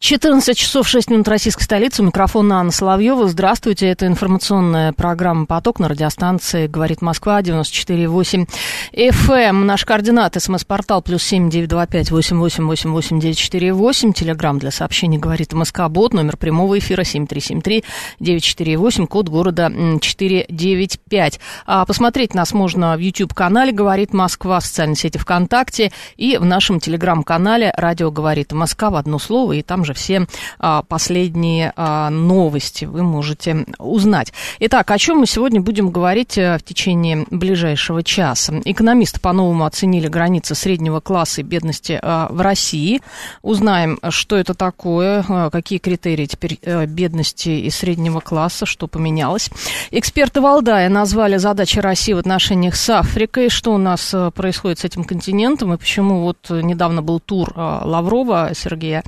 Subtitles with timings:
[0.00, 2.04] 14 часов 6 минут российской столицы.
[2.04, 3.26] Микрофон Анна Соловьева.
[3.26, 3.88] Здравствуйте.
[3.88, 8.48] Это информационная программа «Поток» на радиостанции «Говорит Москва» 94,8
[8.92, 9.64] FM.
[9.64, 10.40] Наш координат.
[10.40, 14.12] СМС-портал плюс семь девять два пять восемь восемь восемь восемь девять четыре восемь.
[14.12, 16.14] Телеграмм для сообщений «Говорит МСК Бот».
[16.14, 17.82] Номер прямого эфира семь три семь три
[18.20, 19.08] девять четыре восемь.
[19.08, 19.68] Код города
[20.00, 21.40] четыре девять пять.
[21.66, 26.78] А посмотреть нас можно в YouTube-канале «Говорит Москва», в социальной сети ВКонтакте и в нашем
[26.78, 29.54] телеграм-канале «Радио говорит Москва» в одно слово.
[29.54, 30.26] И там же все
[30.58, 34.32] а, последние а, новости вы можете узнать.
[34.60, 38.60] Итак, о чем мы сегодня будем говорить а, в течение ближайшего часа?
[38.64, 43.00] Экономисты по-новому оценили границы среднего класса и бедности а, в России.
[43.42, 49.50] Узнаем, что это такое, какие критерии теперь а, бедности и среднего класса, что поменялось.
[49.90, 54.84] Эксперты Валдая назвали задачи России в отношениях с Африкой, что у нас а, происходит с
[54.84, 59.02] этим континентом и почему вот недавно был тур Лаврова Сергея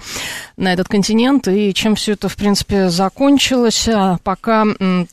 [0.56, 4.64] на на этот континент, и чем все это, в принципе, закончилось, а пока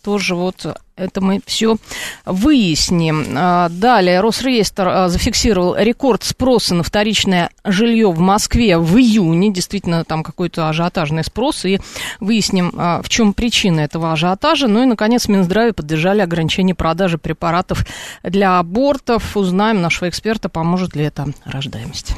[0.03, 1.77] тоже вот это мы все
[2.25, 3.25] выясним.
[3.36, 9.52] А, далее, Росреестр а, зафиксировал рекорд спроса на вторичное жилье в Москве в июне.
[9.52, 11.66] Действительно, там какой-то ажиотажный спрос.
[11.66, 11.80] И
[12.19, 14.67] выясним, в чем причина этого ажиотажа.
[14.67, 17.85] Ну и, наконец, Минздраве поддержали ограничение продажи препаратов
[18.23, 19.38] для абортов.
[19.38, 22.16] Узнаем нашего эксперта, поможет ли это рождаемости.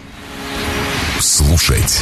[1.20, 2.02] Слушать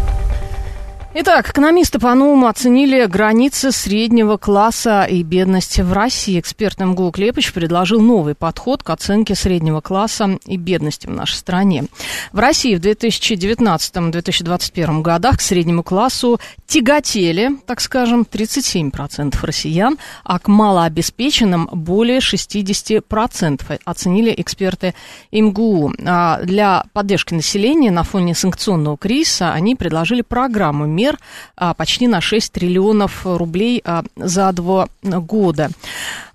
[1.13, 6.39] Итак, экономисты по-новому оценили границы среднего класса и бедности в России.
[6.39, 11.83] Эксперт МГУ Клепыч предложил новый подход к оценке среднего класса и бедности в нашей стране.
[12.31, 20.47] В России в 2019-2021 годах к среднему классу тяготели, так скажем, 37% россиян, а к
[20.47, 24.93] малообеспеченным более 60% оценили эксперты
[25.33, 25.91] МГУ.
[26.05, 31.17] А для поддержки населения на фоне санкционного кризиса они предложили программу мер
[31.57, 35.69] а, почти на 6 триллионов рублей а, за два года.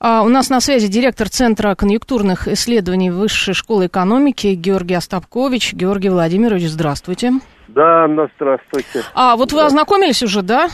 [0.00, 5.72] А, у нас на связи директор Центра конъюнктурных исследований Высшей школы экономики Георгий Остапкович.
[5.75, 7.32] Георгий Владимирович, здравствуйте.
[7.69, 9.03] Да, Анна, здравствуйте.
[9.15, 9.66] А, вот вы да.
[9.66, 10.69] ознакомились уже, да,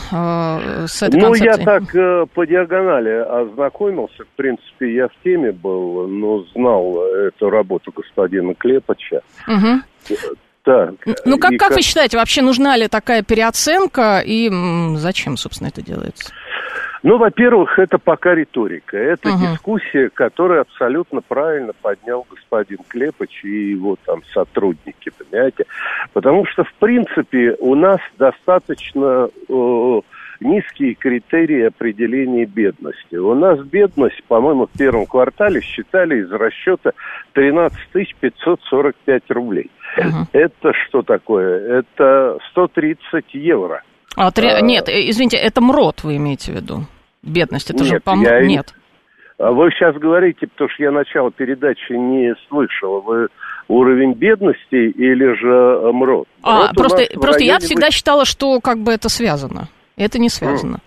[0.87, 1.59] с этой Ну, концепцией?
[1.59, 3.09] я так э, по диагонали
[3.41, 4.23] ознакомился.
[4.23, 9.21] В принципе, я в теме был, но знал эту работу господина Клепача.
[9.47, 9.81] Угу.
[10.63, 10.93] Так.
[11.25, 14.49] Ну, как, как вы считаете, вообще нужна ли такая переоценка и
[14.95, 16.31] зачем, собственно, это делается?
[17.03, 18.97] Ну, во-первых, это пока риторика.
[18.97, 19.39] Это угу.
[19.39, 25.65] дискуссия, которую абсолютно правильно поднял господин Клепыч и его там сотрудники, понимаете?
[26.13, 30.01] Потому что, в принципе, у нас достаточно э,
[30.39, 33.15] низкие критерии определения бедности.
[33.15, 36.91] У нас бедность, по-моему, в первом квартале считали из расчета
[37.33, 37.77] 13
[38.19, 39.71] 545 рублей.
[39.97, 40.27] Угу.
[40.33, 41.79] Это что такое?
[41.79, 43.83] Это 130 евро.
[44.15, 44.47] А, три...
[44.47, 46.81] а, нет, э, извините, это МРОД вы имеете в виду?
[47.23, 48.41] Бедность, это нет, же по я...
[48.41, 48.73] Нет.
[49.39, 53.01] А вы сейчас говорите, потому что я начало передачи не слышал.
[53.01, 53.27] Вы
[53.67, 56.27] уровень бедности или же МРОД?
[56.43, 59.67] А, МРОД просто, просто я всегда считала, что как бы это связано.
[59.97, 60.79] Это не связано.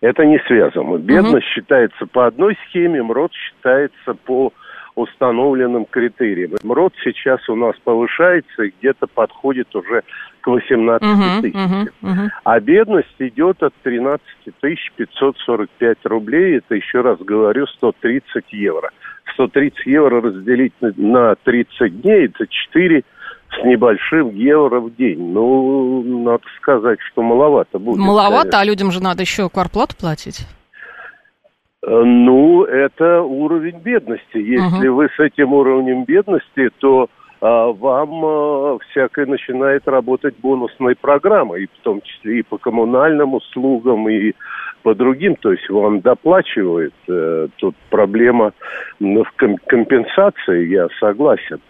[0.00, 0.98] Это не связано.
[0.98, 1.54] Бедность угу.
[1.54, 4.52] считается по одной схеме, МРОД считается по
[4.94, 6.52] установленным критериям.
[6.62, 10.02] МРОД сейчас у нас повышается и где-то подходит уже
[10.40, 11.54] к 18 uh-huh, тысяч.
[11.54, 12.28] Uh-huh, uh-huh.
[12.44, 14.22] А бедность идет от 13
[14.60, 16.58] тысяч 545 рублей.
[16.58, 18.90] Это, еще раз говорю, 130 евро.
[19.32, 23.04] 130 евро разделить на 30 дней, это 4
[23.54, 25.32] с небольшим евро в день.
[25.32, 27.98] Ну, надо сказать, что маловато будет.
[27.98, 28.60] Маловато, конечно.
[28.60, 30.46] а людям же надо еще кварплату платить.
[31.86, 34.38] Э, ну, это уровень бедности.
[34.38, 34.92] Если uh-huh.
[34.92, 37.08] вы с этим уровнем бедности, то
[37.44, 43.34] а, вам а, всякое начинает работать бонусная программа, и в том числе и по коммунальным
[43.34, 44.32] услугам, и
[44.82, 46.94] по другим, то есть вам доплачивают.
[47.06, 48.52] Э, тут проблема
[48.98, 49.24] в
[49.66, 51.60] компенсации, я согласен.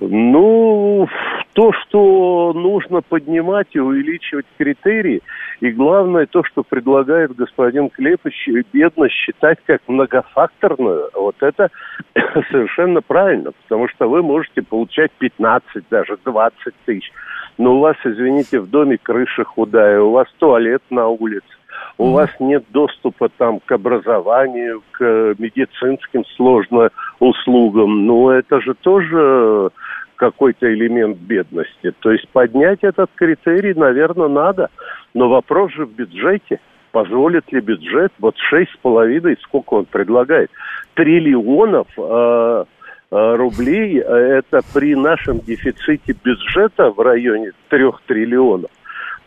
[0.00, 1.08] Ну,
[1.52, 5.22] то, что нужно поднимать и увеличивать критерии,
[5.60, 11.70] и главное то, что предлагает господин Клепыч, бедность считать как многофакторную, вот это
[12.50, 17.10] совершенно правильно, потому что вы можете получать 15, даже 20 тысяч.
[17.56, 21.57] но у вас, извините, в доме крыша худая, у вас туалет на улице,
[21.98, 28.06] у вас нет доступа там к образованию, к медицинским сложным услугам.
[28.06, 29.70] Ну, это же тоже
[30.18, 31.92] какой-то элемент бедности.
[32.00, 34.68] То есть поднять этот критерий, наверное, надо.
[35.14, 36.60] Но вопрос же в бюджете.
[36.90, 40.50] Позволит ли бюджет вот шесть с половиной, сколько он предлагает,
[40.94, 42.64] триллионов э,
[43.10, 48.70] э, рублей, это при нашем дефиците бюджета в районе трех триллионов.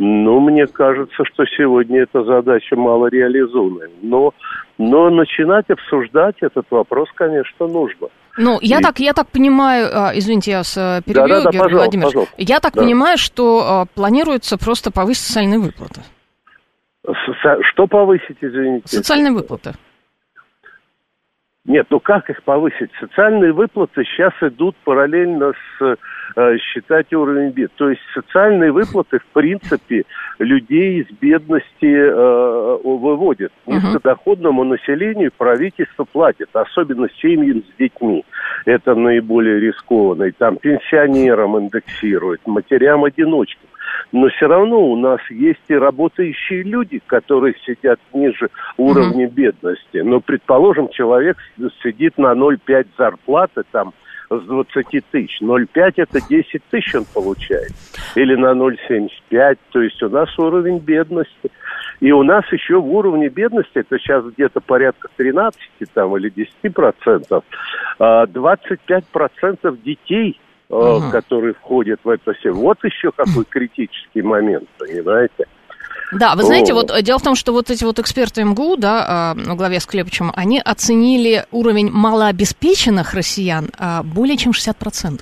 [0.03, 3.88] Ну, мне кажется, что сегодня эта задача мало реализуемая.
[4.01, 4.33] Но,
[4.80, 8.07] но начинать обсуждать этот вопрос, конечно, нужно.
[8.36, 8.81] Ну, я, и...
[8.81, 12.13] так, я так понимаю, а, извините, я вас э, перебью, да, да, да, Георгий Владимирович.
[12.13, 12.36] Пожалуйста.
[12.39, 12.81] Я так да.
[12.81, 16.01] понимаю, что а, планируется просто повысить социальные выплаты.
[17.44, 18.88] Со- что повысить, извините?
[18.88, 19.74] Социальные выплаты.
[21.65, 22.89] Нет, ну как их повысить?
[23.00, 25.95] Социальные выплаты сейчас идут параллельно с
[26.60, 27.72] считать уровень бед.
[27.75, 30.04] То есть социальные выплаты, в принципе,
[30.39, 33.51] людей из бедности э, выводят.
[33.66, 38.24] Низкодоходному населению правительство платит, особенно семьям с детьми.
[38.66, 40.24] Это наиболее рискованно.
[40.24, 43.68] И там пенсионерам индексируют, матерям-одиночкам
[44.12, 49.31] но все равно у нас есть и работающие люди, которые сидят ниже уровня mm-hmm.
[49.31, 49.98] бедности.
[49.98, 51.38] Но, предположим, человек
[51.81, 53.94] сидит на 0,5 зарплаты там
[54.39, 55.42] с 20 тысяч.
[55.42, 57.72] 0,5 это 10 тысяч он получает.
[58.16, 59.57] Или на 0,75.
[59.72, 61.51] То есть у нас уровень бедности.
[62.00, 65.62] И у нас еще в уровне бедности, это сейчас где-то порядка 13
[65.94, 67.44] там, или 10 процентов,
[68.00, 70.39] 25 а процентов детей–
[70.72, 71.12] угу.
[71.12, 72.51] которые входят в это все.
[72.51, 75.45] Вот еще какой критический момент, понимаете?
[76.12, 79.56] Да, вы знаете, вот дело в том, что вот эти вот эксперты МГУ, да, во
[79.56, 85.22] главе с Клепичем, они оценили уровень малообеспеченных россиян а, более чем 60%.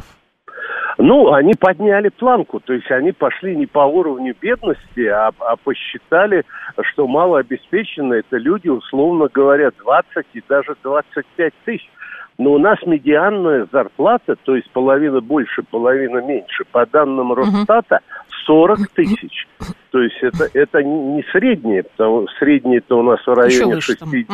[1.01, 6.43] Ну, они подняли планку, то есть они пошли не по уровню бедности, а, а посчитали,
[6.91, 11.89] что малообеспеченные это люди, условно говоря, 20 и даже 25 тысяч.
[12.37, 17.99] Но у нас медианная зарплата, то есть половина больше, половина меньше, по данным Росстата,
[18.49, 19.47] 40 тысяч.
[19.91, 24.27] То есть это, это не среднее, потому среднее-то у нас в районе 60,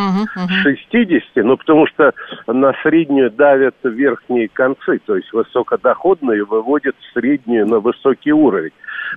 [0.63, 2.13] 60, но потому что
[2.47, 8.71] на среднюю давят верхние концы, то есть высокодоходные выводят среднюю на высокий уровень.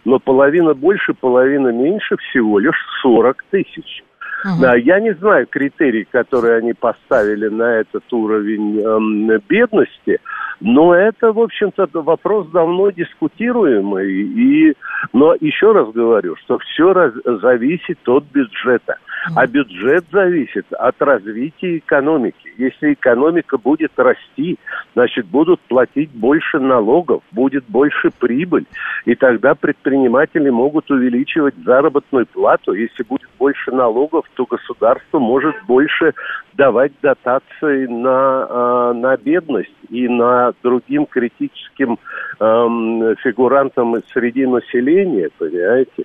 [0.04, 4.02] Но половина больше, половина меньше всего лишь 40 тысяч.
[4.44, 4.60] Uh-huh.
[4.60, 10.20] Да, я не знаю критерий, которые они поставили на этот уровень эм, бедности,
[10.60, 14.12] но это, в общем-то, вопрос давно дискутируемый.
[14.12, 14.74] И,
[15.12, 18.98] но еще раз говорю, что все раз, зависит от бюджета.
[19.34, 22.52] А бюджет зависит от развития экономики.
[22.56, 24.58] Если экономика будет расти,
[24.94, 28.66] значит, будут платить больше налогов, будет больше прибыль.
[29.04, 32.72] И тогда предприниматели могут увеличивать заработную плату.
[32.72, 36.14] Если будет больше налогов, то государство может больше
[36.54, 41.98] давать дотации на, а, на бедность и на другим критическим
[42.40, 46.04] эм, фигурантам среди населения, понимаете?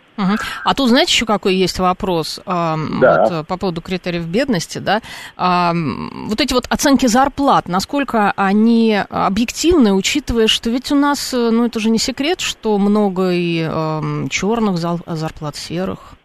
[0.63, 2.39] А тут, знаете, еще какой есть вопрос
[3.03, 3.23] да.
[3.23, 5.01] вот, э, по поводу критериев бедности, да?
[5.37, 11.49] Эм, вот эти вот оценки зарплат, насколько они объективны, учитывая, что ведь у нас, э,
[11.51, 16.15] ну это же не секрет, что много и эм, черных зарплат, серых.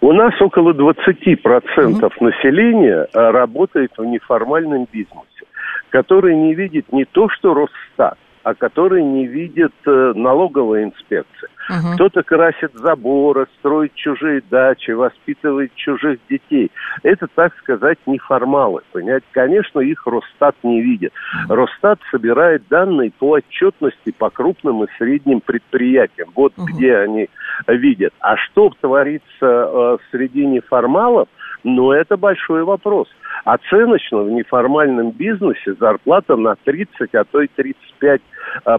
[0.00, 1.04] У нас около 20%
[1.44, 2.12] mm-hmm.
[2.20, 5.46] населения э, работает в неформальном бизнесе,
[5.90, 11.48] который не видит не то, что Росстат, а который не видит э, налоговая инспекция.
[11.70, 11.94] Uh-huh.
[11.94, 16.70] Кто-то красит заборы, строит чужие дачи, воспитывает чужих детей.
[17.02, 18.82] Это, так сказать, неформалы.
[18.92, 19.26] Понимаете?
[19.32, 21.12] Конечно, их Росстат не видит.
[21.48, 26.30] Росстат собирает данные по отчетности по крупным и средним предприятиям.
[26.34, 26.64] Вот uh-huh.
[26.66, 27.28] где они
[27.68, 28.12] видят.
[28.20, 31.28] А что творится э, среди неформалов,
[31.64, 33.08] ну, это большой вопрос.
[33.44, 38.33] Оценочно в неформальном бизнесе зарплата на 30, а то и 35 э,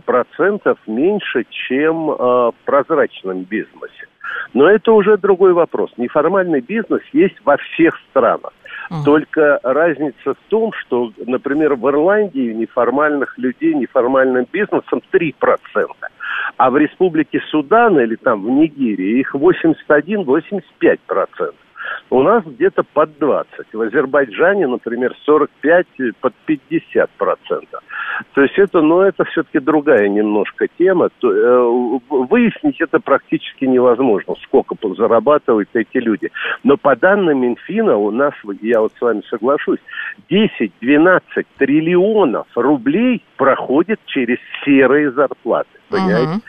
[0.06, 4.08] процентов меньше, чем э, в прозрачном бизнесе.
[4.54, 5.92] Но это уже другой вопрос.
[5.98, 8.54] Неформальный бизнес есть во всех странах.
[8.90, 9.04] Uh-huh.
[9.04, 15.34] Только разница в том, что, например, в Ирландии неформальных людей неформальным бизнесом 3%,
[16.58, 21.54] а в Республике Судан или там в Нигерии их 81-85%.
[22.12, 23.74] У нас где-то под 20.
[23.74, 25.88] В Азербайджане, например, 45
[26.22, 27.82] под 50 процентов.
[28.34, 31.10] То есть это, ну, это все-таки другая немножко тема.
[31.24, 36.32] Э, выяснить это практически невозможно, сколько зарабатывают эти люди.
[36.64, 39.80] Но по данным Минфина у нас, я вот с вами соглашусь,
[40.30, 41.22] 10-12
[41.58, 45.70] триллионов рублей проходит через серые зарплаты.
[45.90, 46.34] Понимаете?
[46.34, 46.42] Uh-huh.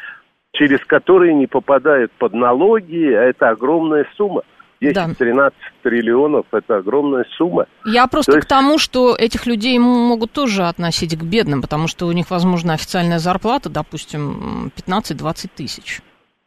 [0.52, 4.42] через которые не попадают под налоги, а это огромная сумма.
[4.82, 5.50] 10-13 да.
[5.82, 7.66] триллионов– это огромная сумма.
[7.84, 8.46] Я просто То есть...
[8.46, 12.74] к тому, что этих людей могут тоже относить к бедным, потому что у них, возможно,
[12.74, 16.00] официальная зарплата, допустим, 15-20 тысяч.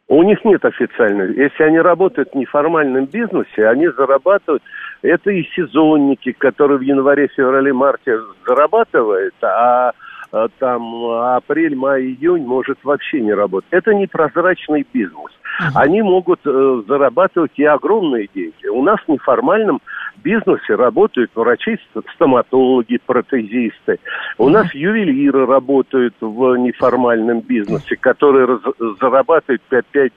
[0.08, 1.36] У них нет официальной.
[1.36, 4.62] Если они работают в неформальном бизнесе, они зарабатывают.
[5.02, 9.92] Это и сезонники, которые в январе, феврале, марте зарабатывают, а
[10.32, 13.68] Э, там апрель, май, июнь может вообще не работать.
[13.72, 15.32] Это непрозрачный бизнес.
[15.74, 18.66] Они могут э, зарабатывать и огромные деньги.
[18.66, 19.80] У нас в неформальном
[20.22, 21.78] бизнесе работают врачи,
[22.14, 23.98] стоматологи, протезисты.
[24.38, 28.60] У нас ювелиры работают в неформальном бизнесе, которые раз,
[29.00, 30.10] зарабатывают 5-10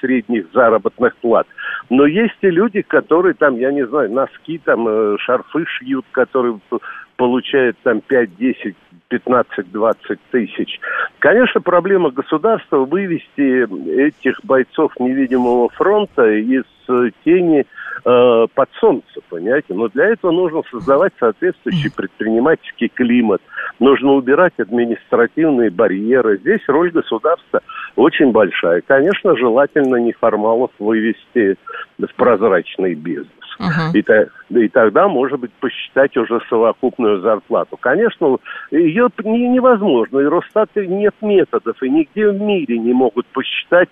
[0.00, 1.46] средних заработных плат.
[1.90, 6.58] Но есть и люди, которые там, я не знаю, носки, там, э, шарфы шьют, которые
[7.22, 8.74] получают там 5-10
[9.10, 10.80] 15-20 тысяч.
[11.18, 16.64] Конечно, проблема государства вывести этих бойцов невидимого фронта из
[17.24, 17.60] тени
[18.04, 19.74] э, под солнце, понимаете?
[19.74, 23.42] Но для этого нужно создавать соответствующий предпринимательский климат,
[23.78, 26.38] нужно убирать административные барьеры.
[26.38, 27.60] Здесь роль государства
[27.96, 28.80] очень большая.
[28.80, 31.56] Конечно, желательно неформалов вывести
[31.98, 33.28] в прозрачный бизнес.
[33.60, 33.92] Uh-huh.
[33.94, 37.76] И, и тогда, может быть, посчитать уже совокупную зарплату.
[37.78, 38.36] Конечно,
[38.70, 40.18] ее не, невозможно.
[40.18, 43.88] И Росстат нет методов, и нигде в мире не могут посчитать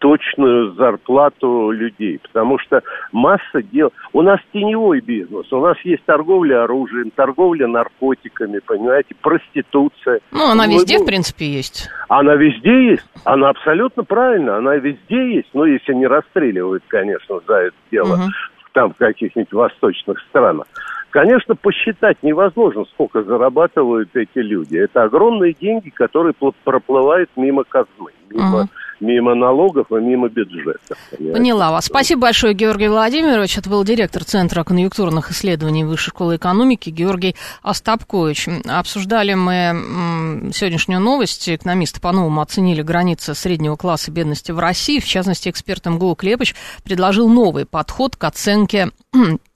[0.00, 3.92] точную зарплату людей, потому что масса дел...
[4.12, 10.20] У нас теневой бизнес, у нас есть торговля оружием, торговля наркотиками, понимаете, проституция.
[10.32, 11.04] Ну, она везде, Мы...
[11.04, 11.88] в принципе, есть.
[12.08, 17.54] Она везде есть, она абсолютно правильно, она везде есть, но если не расстреливают, конечно, за
[17.54, 18.14] это дело.
[18.14, 18.30] Угу
[18.72, 20.66] там в каких-нибудь восточных странах.
[21.10, 24.76] Конечно, посчитать невозможно, сколько зарабатывают эти люди.
[24.76, 26.34] Это огромные деньги, которые
[26.64, 28.68] проплывают мимо казны, мимо,
[29.00, 30.94] мимо налогов и мимо бюджета.
[31.10, 31.38] Понимаете?
[31.38, 31.86] Поняла вас.
[31.86, 33.58] Спасибо большое, Георгий Владимирович.
[33.58, 38.48] Это был директор Центра конъюнктурных исследований Высшей школы экономики Георгий Остапкович.
[38.66, 41.48] Обсуждали мы сегодняшнюю новость.
[41.48, 45.00] Экономисты по-новому оценили границы среднего класса бедности в России.
[45.00, 46.54] В частности, эксперт МГУ Клепыч
[46.84, 48.90] предложил новый подход к оценке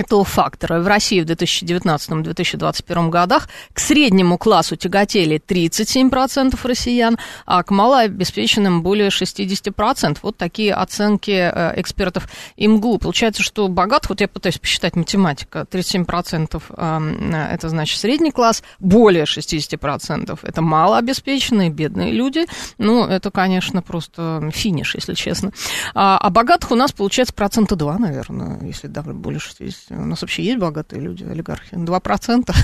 [0.00, 0.80] этого фактора.
[0.80, 9.08] В России в 2019-2021 годах к среднему классу тяготели 37% россиян, а к малообеспеченным более
[9.08, 10.18] 60%.
[10.22, 12.98] Вот такие оценки э, экспертов ИМГУ.
[12.98, 19.24] Получается, что богатых, вот я пытаюсь посчитать математика, 37% эм, это значит средний класс, более
[19.24, 22.46] 60% это малообеспеченные, бедные люди.
[22.78, 25.52] Ну, это, конечно, просто финиш, если честно.
[25.94, 30.22] А, а богатых у нас получается процента 2, наверное, если даже более 60 у нас
[30.22, 31.74] вообще есть богатые люди, олигархи?
[31.74, 32.54] 2%?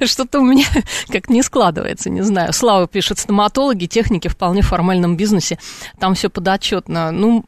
[0.04, 0.66] Что-то у меня
[1.08, 2.52] как не складывается, не знаю.
[2.52, 5.58] Слава пишет, стоматологи, техники в вполне формальном бизнесе,
[5.98, 7.10] там все подотчетно.
[7.10, 7.44] Ну,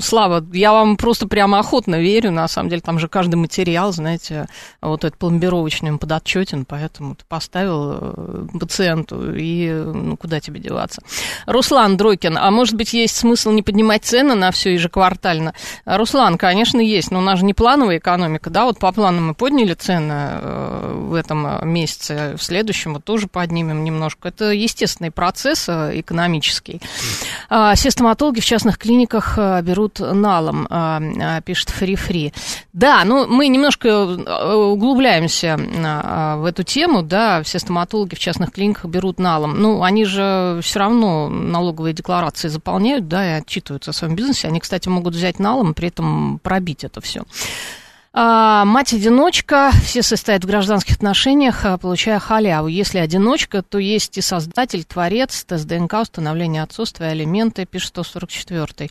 [0.00, 4.48] Слава, я вам просто прямо охотно верю, на самом деле, там же каждый материал, знаете,
[4.80, 11.02] вот этот пломбировочный подотчетен, поэтому ты поставил э, пациенту, и ну, куда тебе деваться.
[11.46, 15.54] Руслан Дройкин, а может быть, есть смысл не поднимать цены на все ежеквартально?
[15.84, 19.20] Руслан, конечно, есть, но у нас же не плановая экономика, экономика, да, вот по плану
[19.20, 24.28] мы подняли цены э, в этом э, месяце, в следующем мы тоже поднимем немножко.
[24.28, 26.80] Это естественный процесс э, экономический.
[27.48, 30.66] А, все стоматологи в частных клиниках берут налом,
[31.44, 32.32] пишет Фри-Фри.
[32.72, 39.18] Да, ну мы немножко углубляемся в эту тему, да, все стоматологи в частных клиниках берут
[39.18, 39.60] налом.
[39.60, 44.48] Ну, они же все равно налоговые декларации заполняют, да, и отчитываются о своем бизнесе.
[44.48, 47.24] Они, кстати, могут взять налом, при этом пробить это все.
[48.12, 52.66] А, мать-одиночка, все состоят в гражданских отношениях, а, получая халяву.
[52.66, 58.90] Если одиночка, то есть и создатель, творец, тест ДНК, установление отцовства алименты, пишет 144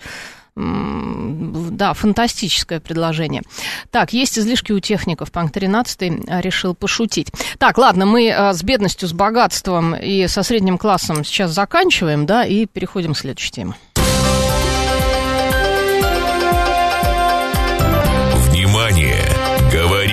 [0.56, 3.44] да, фантастическое предложение.
[3.92, 5.32] Так, есть излишки у техников.
[5.32, 7.32] Панк 13 а, решил пошутить.
[7.60, 12.66] Так, ладно, мы с бедностью, с богатством и со средним классом сейчас заканчиваем, да, и
[12.66, 13.76] переходим к следующей теме.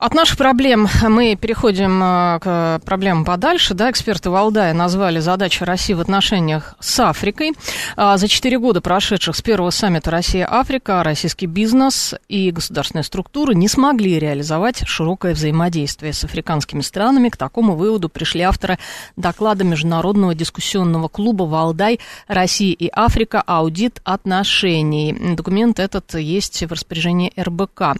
[0.00, 3.74] От наших проблем мы переходим э, к проблемам подальше.
[3.74, 7.54] Да, эксперты Валдая назвали задачи России в отношениях с Африкой.
[7.96, 13.66] А, за четыре года, прошедших с первого саммита Россия-Африка, российский бизнес и государственные структуры не
[13.66, 17.28] смогли реализовать широкое взаимодействие с африканскими странами.
[17.28, 18.78] К такому выводу пришли авторы
[19.16, 21.98] доклада Международного дискуссионного клуба «Валдай.
[22.28, 23.42] Россия и Африка.
[23.44, 25.34] Аудит отношений».
[25.34, 27.96] Документ этот есть в распоряжении РБК.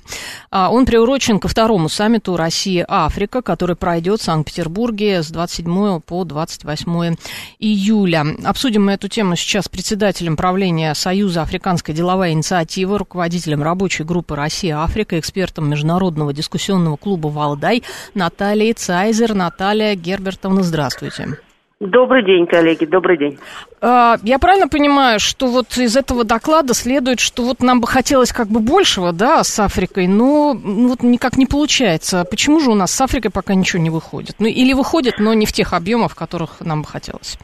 [0.52, 7.16] А, он приурочен ко второму саммиту Россия-Африка, который пройдет в Санкт-Петербурге с 27 по 28
[7.58, 8.26] июля.
[8.44, 14.36] Обсудим мы эту тему сейчас с председателем правления Союза Африканской деловой инициативы, руководителем рабочей группы
[14.36, 17.82] Россия-Африка, экспертом Международного дискуссионного клуба «Валдай»
[18.14, 19.34] Натальей Цайзер.
[19.34, 21.38] Наталья Гербертовна, здравствуйте.
[21.80, 23.38] Добрый день, коллеги, добрый день.
[23.80, 28.32] А, я правильно понимаю, что вот из этого доклада следует, что вот нам бы хотелось
[28.32, 32.24] как бы большего, да, с Африкой, но ну, вот никак не получается.
[32.28, 34.34] Почему же у нас с Африкой пока ничего не выходит?
[34.40, 37.38] Ну, или выходит, но не в тех объемах, которых нам бы хотелось?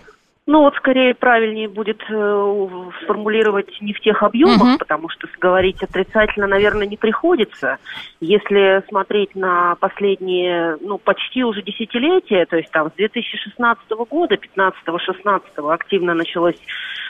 [0.47, 2.69] Ну вот скорее правильнее будет э,
[3.03, 4.79] сформулировать не в тех объемах, угу.
[4.79, 7.79] потому что говорить отрицательно, наверное, не приходится.
[8.21, 15.73] Если смотреть на последние, ну почти уже десятилетия, то есть там с 2016 года, 15-16
[15.73, 16.59] активно началось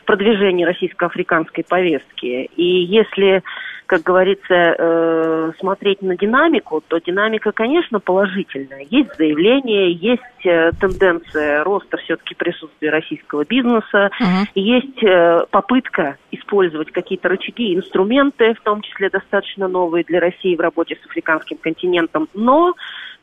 [0.04, 2.50] продвижение российско-африканской повестки.
[2.56, 3.42] И если
[3.86, 8.86] как говорится, э, смотреть на динамику, то динамика, конечно, положительная.
[8.88, 14.46] Есть заявления, есть э, тенденция роста все-таки присутствия российского бизнеса, uh-huh.
[14.54, 20.60] есть э, попытка использовать какие-то рычаги, инструменты, в том числе достаточно новые для России в
[20.60, 22.28] работе с африканским континентом.
[22.32, 22.74] Но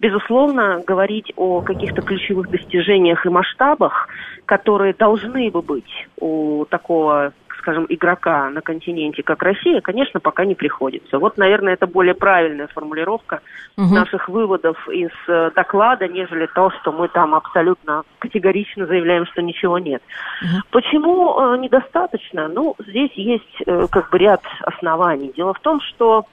[0.01, 4.09] безусловно, говорить о каких-то ключевых достижениях и масштабах,
[4.45, 10.55] которые должны бы быть у такого скажем, игрока на континенте, как Россия, конечно, пока не
[10.55, 11.19] приходится.
[11.19, 13.41] Вот, наверное, это более правильная формулировка
[13.77, 13.93] угу.
[13.93, 19.77] наших выводов из э, доклада, нежели то, что мы там абсолютно категорично заявляем, что ничего
[19.77, 20.01] нет.
[20.41, 20.61] Угу.
[20.71, 22.47] Почему э, недостаточно?
[22.47, 25.31] Ну, здесь есть э, как бы ряд оснований.
[25.35, 26.25] Дело в том, что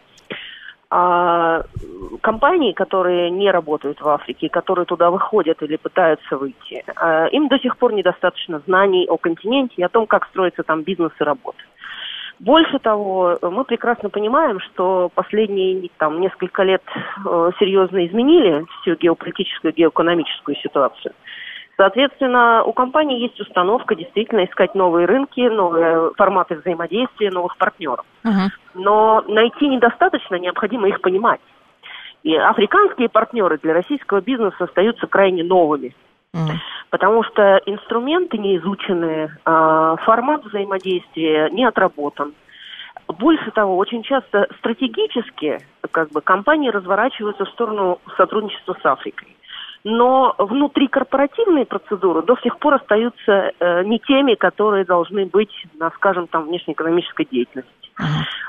[0.91, 1.65] а
[2.23, 7.59] компании, которые не работают в Африке, которые туда выходят или пытаются выйти, а, им до
[7.59, 11.59] сих пор недостаточно знаний о континенте и о том, как строится там бизнес и работа.
[12.41, 16.83] Больше того, мы прекрасно понимаем, что последние там, несколько лет
[17.27, 21.15] э, серьезно изменили всю геополитическую, геоэкономическую ситуацию.
[21.79, 28.05] Соответственно, у компании есть установка действительно искать новые рынки, новые форматы взаимодействия, новых партнеров.
[28.25, 28.49] Uh-huh.
[28.75, 31.41] Но найти недостаточно, необходимо их понимать.
[32.25, 35.95] И африканские партнеры для российского бизнеса остаются крайне новыми.
[36.35, 36.51] Uh-huh.
[36.91, 42.35] Потому что инструменты не изучены, а формат взаимодействия не отработан.
[43.07, 45.61] Больше того, очень часто стратегически
[45.93, 49.38] как бы, компании разворачиваются в сторону сотрудничества с Африкой
[49.85, 56.27] но внутрикорпоративные процедуры до сих пор остаются э, не теми, которые должны быть на, скажем,
[56.27, 57.71] там, внешнеэкономической деятельности,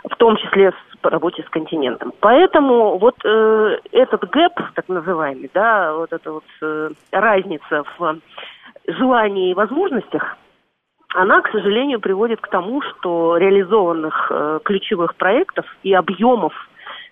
[0.10, 2.14] в том числе в работе с континентом.
[2.20, 8.18] Поэтому вот э, этот гэп, так называемый, да, вот эта вот э, разница в
[8.88, 10.38] желании и возможностях,
[11.16, 16.54] она, к сожалению, приводит к тому, что реализованных э, ключевых проектов и объемов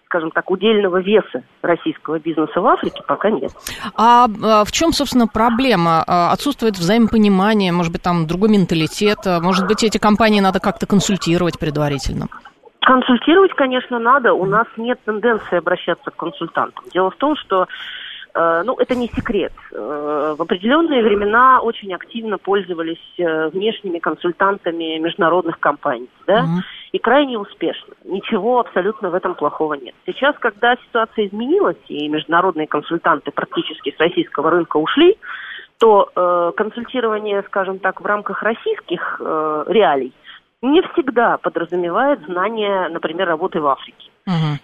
[0.08, 3.52] скажем так, удельного веса российского бизнеса в Африке пока нет.
[3.96, 6.04] А, а в чем, собственно, проблема?
[6.08, 10.88] А, отсутствует взаимопонимание, может быть, там другой менталитет, а, может быть, эти компании надо как-то
[10.88, 12.28] консультировать предварительно?
[12.82, 14.32] Консультировать, конечно, надо.
[14.34, 16.86] У нас нет тенденции обращаться к консультантам.
[16.94, 17.68] Дело в том, что
[18.64, 19.54] ну, это не секрет.
[19.72, 26.62] Э, в определенные времена очень активно пользовались э, внешними консультантами международных компаний, да, mm-hmm.
[26.92, 27.94] и крайне успешно.
[28.04, 29.96] Ничего абсолютно в этом плохого нет.
[30.06, 35.18] Сейчас, когда ситуация изменилась, и международные консультанты практически с российского рынка ушли,
[35.80, 40.14] то э, консультирование, скажем так, в рамках российских э, реалий
[40.62, 44.10] не всегда подразумевает знание, например, работы в Африке.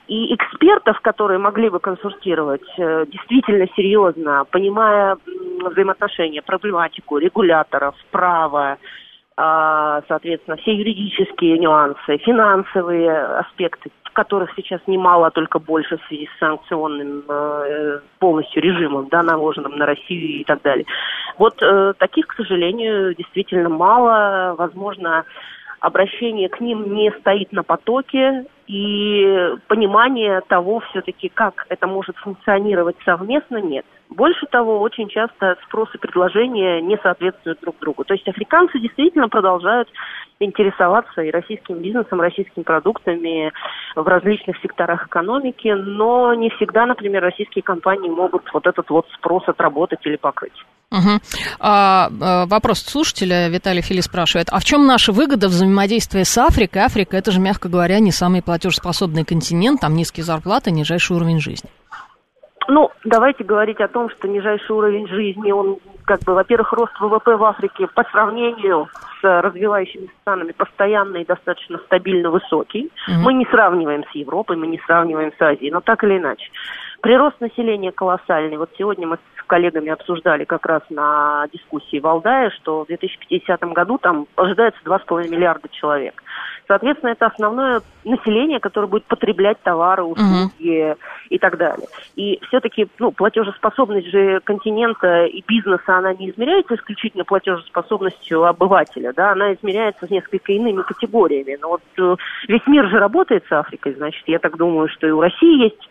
[0.08, 5.18] И экспертов, которые могли бы консультировать э, действительно серьезно, понимая
[5.64, 8.78] взаимоотношения, проблематику регуляторов, право,
[9.38, 16.28] а, соответственно, все юридические нюансы, финансовые аспекты, которых сейчас немало, а только больше в связи
[16.28, 20.86] с санкционным э, полностью режимом, да, наложенным на Россию и так далее.
[21.38, 24.56] Вот э, таких, к сожалению, действительно мало.
[24.58, 25.26] Возможно,
[25.84, 32.96] обращение к ним не стоит на потоке, и понимание того все-таки, как это может функционировать
[33.04, 33.86] совместно, нет.
[34.16, 38.04] Больше того, очень часто спрос и предложение не соответствуют друг другу.
[38.04, 39.90] То есть африканцы действительно продолжают
[40.40, 43.52] интересоваться и российским бизнесом, российскими продуктами
[43.96, 49.44] в различных секторах экономики, но не всегда, например, российские компании могут вот этот вот спрос
[49.48, 50.54] отработать или покрыть.
[50.92, 51.20] Угу.
[51.60, 52.10] А,
[52.46, 56.84] вопрос слушателя Виталий Фили спрашивает, а в чем наша выгода взаимодействия с Африкой?
[56.84, 61.70] Африка, это же, мягко говоря, не самый платежеспособный континент, там низкие зарплаты, нижайший уровень жизни.
[62.68, 67.36] Ну, давайте говорить о том, что нижайший уровень жизни, он, как бы, во-первых, рост ВВП
[67.36, 68.88] в Африке по сравнению
[69.22, 72.86] с развивающимися странами постоянно и достаточно стабильно высокий.
[72.86, 73.22] Mm-hmm.
[73.24, 76.50] Мы не сравниваем с Европой, мы не сравниваем с Азией, но так или иначе.
[77.02, 78.58] Прирост населения колоссальный.
[78.58, 83.62] Вот сегодня мы с коллегами обсуждали как раз на дискуссии в Алдае, что в 2050
[83.74, 86.24] году там ожидается 2,5 миллиарда человек.
[86.68, 90.98] Соответственно, это основное население, которое будет потреблять товары, услуги угу.
[91.30, 91.88] и так далее.
[92.16, 99.32] И все-таки ну, платежеспособность же континента и бизнеса, она не измеряется исключительно платежеспособностью обывателя, да,
[99.32, 101.58] она измеряется с несколько иными категориями.
[101.62, 102.16] Но вот э,
[102.48, 105.90] весь мир же работает с Африкой, значит, я так думаю, что и у России есть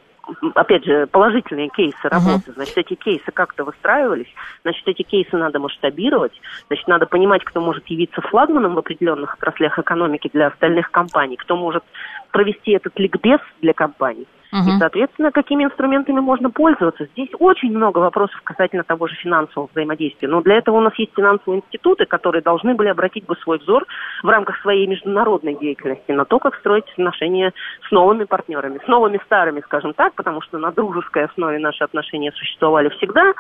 [0.55, 2.51] опять же, положительные кейсы работы.
[2.51, 2.55] Uh-huh.
[2.55, 4.33] Значит, эти кейсы как-то выстраивались,
[4.63, 6.33] значит, эти кейсы надо масштабировать,
[6.69, 11.57] значит, надо понимать, кто может явиться флагманом в определенных отраслях экономики для остальных компаний, кто
[11.57, 11.85] может
[12.31, 14.27] провести этот ликбез для компаний.
[14.53, 14.69] Угу.
[14.69, 17.07] И, соответственно, какими инструментами можно пользоваться.
[17.13, 20.29] Здесь очень много вопросов касательно того же финансового взаимодействия.
[20.29, 23.87] Но для этого у нас есть финансовые институты, которые должны были обратить бы свой взор
[24.23, 27.55] в рамках своей международной деятельности на то, как строить отношения
[27.89, 32.31] с новыми партнерами, с новыми старыми, скажем так, потому что на дружеской основе наши отношения
[32.33, 33.33] существовали всегда.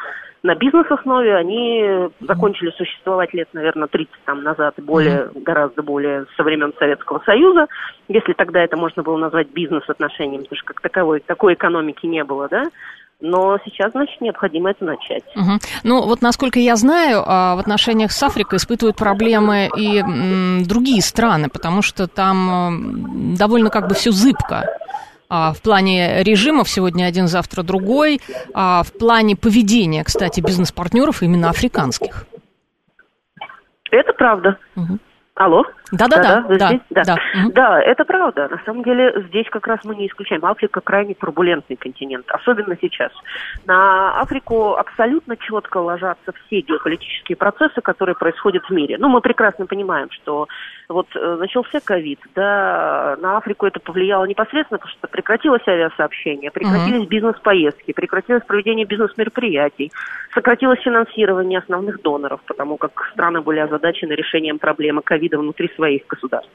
[0.42, 6.72] На бизнес-основе они закончили существовать лет, наверное, 30 там назад, более, гораздо более со времен
[6.78, 7.68] Советского Союза,
[8.08, 12.48] если тогда это можно было назвать бизнес-отношениями, потому что как таковой, такой экономики не было,
[12.48, 12.64] да,
[13.20, 15.24] но сейчас, значит, необходимо это начать.
[15.36, 15.58] Угу.
[15.84, 20.02] Ну, вот насколько я знаю, а, в отношениях с Африкой испытывают проблемы и
[20.64, 24.64] другие страны, потому что там довольно как бы все зыбко.
[25.28, 28.20] А, в плане режимов сегодня один, завтра другой,
[28.54, 32.26] а в плане поведения, кстати, бизнес-партнеров именно африканских.
[33.90, 34.58] Это правда.
[34.76, 34.98] Угу.
[35.34, 35.62] Алло?
[35.92, 36.40] Да-да-да.
[36.48, 37.04] Да, да, да.
[37.04, 37.16] Да.
[37.52, 38.48] да, это правда.
[38.48, 40.44] На самом деле здесь как раз мы не исключаем.
[40.44, 43.12] Африка крайне турбулентный континент, особенно сейчас.
[43.66, 48.96] На Африку абсолютно четко ложатся все геополитические процессы, которые происходят в мире.
[48.98, 50.48] Ну, мы прекрасно понимаем, что
[50.88, 57.04] вот э, начался ковид, да, на Африку это повлияло непосредственно, потому что прекратилось авиасообщение, прекратились
[57.04, 57.08] uh-huh.
[57.08, 59.92] бизнес-поездки, прекратилось проведение бизнес-мероприятий,
[60.34, 66.50] сократилось финансирование основных доноров, потому как страны были озадачены решением проблемы ковида внутри своих государств.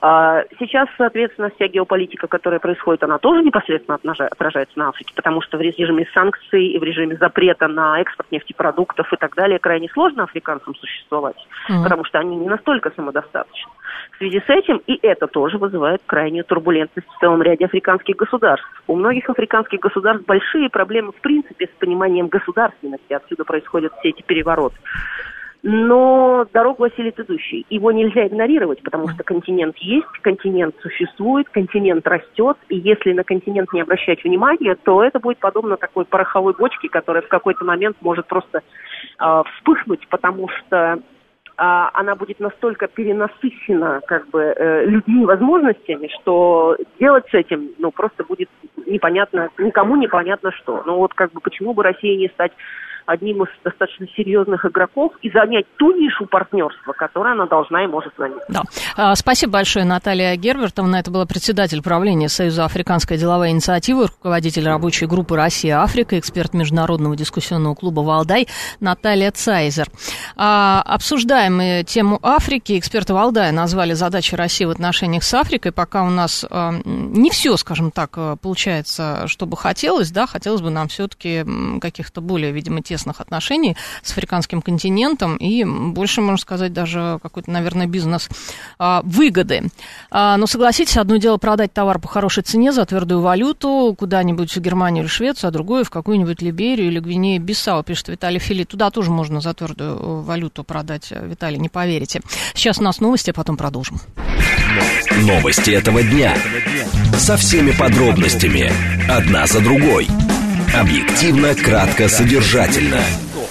[0.00, 5.56] А, сейчас, соответственно, вся геополитика, которая происходит, она тоже непосредственно отражается на Африке, потому что
[5.56, 10.24] в режиме санкций и в режиме запрета на экспорт нефтепродуктов и так далее крайне сложно
[10.24, 11.36] африканцам существовать,
[11.70, 11.82] mm-hmm.
[11.82, 13.70] потому что они не настолько самодостаточны.
[14.12, 18.68] В связи с этим и это тоже вызывает крайнюю турбулентность в целом ряде африканских государств.
[18.86, 24.22] У многих африканских государств большие проблемы в принципе с пониманием государственности, отсюда происходят все эти
[24.22, 24.76] перевороты
[25.66, 27.64] но дорогу осилит идущий.
[27.70, 33.72] Его нельзя игнорировать, потому что континент есть, континент существует, континент растет, и если на континент
[33.72, 38.26] не обращать внимания, то это будет подобно такой пороховой бочке, которая в какой-то момент может
[38.26, 38.60] просто
[39.18, 40.98] э, вспыхнуть, потому что
[41.56, 47.90] а, она будет настолько перенасыщена как бы э, людьми возможностями, что делать с этим, ну,
[47.90, 48.50] просто будет
[48.84, 50.82] непонятно, никому непонятно что.
[50.84, 52.52] Ну, вот как бы почему бы России не стать
[53.06, 58.12] одним из достаточно серьезных игроков и занять ту нишу партнерства, которую она должна и может
[58.16, 58.42] занять.
[58.48, 58.62] Да.
[58.96, 60.96] А, спасибо большое, Наталья Гервертовна.
[60.96, 67.74] Это была председатель правления Союза Африканской деловой инициативы, руководитель рабочей группы «Россия-Африка», эксперт Международного дискуссионного
[67.74, 68.48] клуба «Валдай»
[68.80, 69.88] Наталья Цайзер.
[70.36, 72.78] А, обсуждаем тему Африки.
[72.78, 75.72] Эксперты Валдая назвали задачи России в отношениях с Африкой.
[75.72, 80.70] Пока у нас а, не все, скажем так, получается, что бы хотелось, да, хотелось бы
[80.70, 81.44] нам все-таки
[81.80, 87.50] каких-то более, видимо, тех тесных отношений с африканским континентом и больше, можно сказать, даже какой-то,
[87.50, 88.28] наверное, бизнес
[88.78, 89.64] а, выгоды.
[90.12, 94.60] А, но согласитесь, одно дело продать товар по хорошей цене за твердую валюту куда-нибудь в
[94.60, 98.62] Германию или Швецию, а другое в какую-нибудь Либерию или Гвинею Бисау, пишет Виталий Фили.
[98.62, 102.20] Туда тоже можно за твердую э, валюту продать, Виталий, не поверите.
[102.54, 104.00] Сейчас у нас новости, а потом продолжим.
[105.22, 106.36] Новости этого дня.
[107.18, 108.72] Со всеми подробностями.
[109.08, 110.08] Одна за другой.
[110.80, 113.00] Объективно, кратко, содержательно.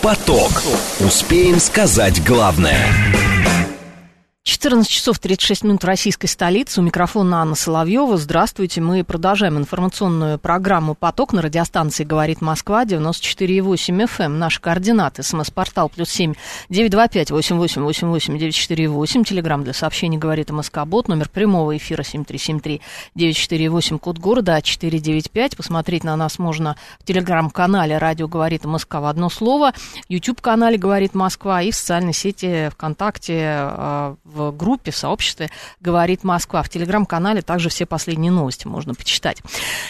[0.02, 0.62] Поток.
[1.00, 2.86] Успеем сказать главное.
[4.46, 6.82] 14 часов 36 минут российской столицы.
[6.82, 8.18] У микрофона Анна Соловьева.
[8.18, 8.82] Здравствуйте.
[8.82, 14.24] Мы продолжаем информационную программу «Поток» на радиостанции «Говорит Москва» 94,8 FM.
[14.26, 14.40] Эм.
[14.40, 15.24] Наши координаты.
[15.24, 16.34] СМС-портал плюс семь
[16.68, 19.24] девять два пять восемь восемь восемь восемь девять четыре восемь.
[19.24, 21.08] Телеграмм для сообщений «Говорит МСК-бот».
[21.08, 22.82] Номер прямого эфира семь три семь три
[23.16, 23.98] девять четыре восемь.
[23.98, 25.56] Код города четыре девять пять.
[25.56, 29.72] Посмотреть на нас можно в телеграм-канале «Радио говорит МСК» в одно слово.
[30.10, 36.64] YouTube-канале «Говорит Москва» и в социальной сети ВКонтакте э, в группе, в сообществе «Говорит Москва».
[36.64, 39.42] В телеграм-канале также все последние новости можно почитать.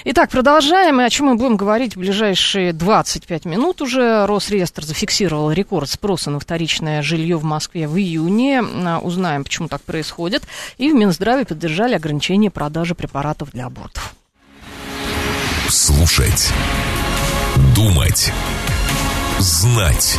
[0.05, 1.01] Итак, продолжаем.
[1.01, 4.25] И о чем мы будем говорить в ближайшие 25 минут уже.
[4.25, 8.61] Росреестр зафиксировал рекорд спроса на вторичное жилье в Москве в июне.
[8.61, 10.43] А, узнаем, почему так происходит.
[10.77, 14.13] И в Минздраве поддержали ограничение продажи препаратов для абортов.
[15.69, 16.51] Слушать.
[17.75, 18.31] Думать.
[19.39, 20.17] Знать.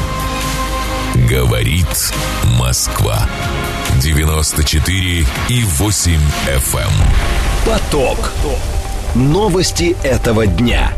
[1.29, 2.13] Говорит
[2.59, 3.29] Москва.
[4.05, 6.79] 94 и 8 FM.
[6.79, 6.91] Эм.
[7.65, 8.33] Поток.
[9.15, 10.93] Новости этого дня.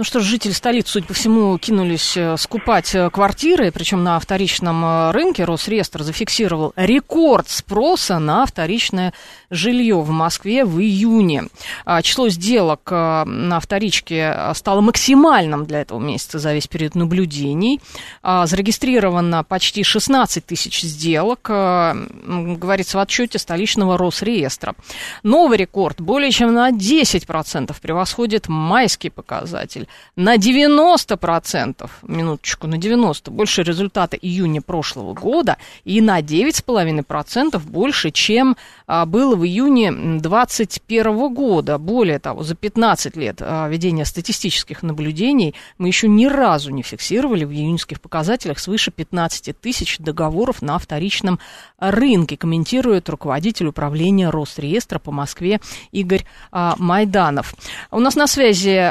[0.00, 4.18] Ну что ж, жители столицы, судя по всему, кинулись э, скупать э, квартиры, причем на
[4.18, 5.44] вторичном э, рынке.
[5.44, 9.12] Росреестр зафиксировал рекорд спроса на вторичное
[9.50, 11.48] жилье в Москве в июне.
[11.84, 17.78] А, число сделок на вторичке стало максимальным для этого месяца за весь период наблюдений.
[18.22, 24.74] А, зарегистрировано почти 16 тысяч сделок, говорится в отчете столичного Росреестра.
[25.22, 33.62] Новый рекорд более чем на 10% превосходит майский показатель на 90%, минуточку, на 90%, больше
[33.62, 41.78] результата июня прошлого года и на 9,5% больше, чем а, было в июне 2021 года.
[41.78, 47.44] Более того, за 15 лет а, ведения статистических наблюдений мы еще ни разу не фиксировали
[47.44, 51.38] в июньских показателях свыше 15 тысяч договоров на вторичном
[51.78, 55.60] рынке, комментирует руководитель управления Росреестра по Москве
[55.92, 57.54] Игорь а, Майданов.
[57.90, 58.90] У нас на связи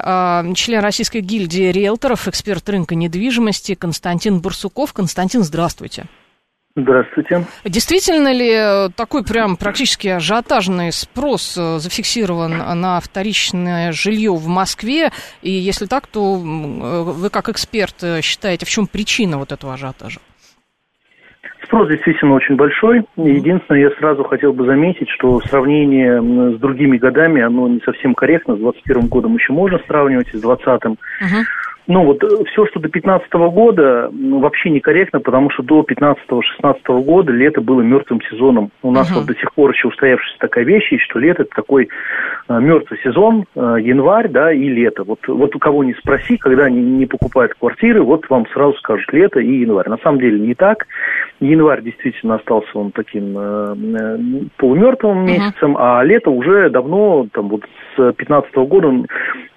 [0.56, 4.92] член Российской гильдии риэлторов, эксперт рынка недвижимости Константин Барсуков.
[4.92, 6.06] Константин, здравствуйте.
[6.76, 7.46] Здравствуйте.
[7.64, 15.12] Действительно ли такой прям практически ажиотажный спрос э, зафиксирован на вторичное жилье в Москве?
[15.44, 19.76] И если так, то э, вы как эксперт э, считаете, в чем причина вот этого
[19.76, 20.20] ажиотажа?
[21.70, 23.04] Спрос действительно очень большой.
[23.16, 28.56] Единственное, я сразу хотел бы заметить, что сравнение с другими годами, оно не совсем корректно.
[28.56, 30.84] С 2021 годом еще можно сравнивать, и с 2020.
[30.84, 30.98] Uh-huh.
[31.90, 37.04] Ну вот э, все, что до 2015 года, ну, вообще некорректно, потому что до 2015-2016
[37.04, 38.70] года лето было мертвым сезоном.
[38.84, 39.16] У нас uh-huh.
[39.16, 41.90] вот до сих пор еще устоявшаяся такая вещь, что лето это такой
[42.48, 45.04] э, мертвый сезон, э, январь, да, и лето.
[45.04, 49.12] Вот, вот у кого не спроси, когда они не покупают квартиры, вот вам сразу скажут
[49.12, 49.90] лето и январь.
[49.90, 50.86] На самом деле не так.
[51.40, 54.18] Январь действительно остался он таким э, э
[54.58, 56.00] полумертвым месяцем, uh-huh.
[56.00, 57.64] а лето уже давно, там вот
[57.96, 58.94] с 2015 года,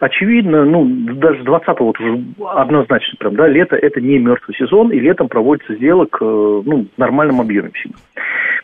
[0.01, 2.22] очевидно, ну, даже с 20 вот уже
[2.55, 6.99] однозначно прям, да, лето это не мертвый сезон, и летом проводится сделок, э, ну, в
[6.99, 7.97] нормальном объеме всегда.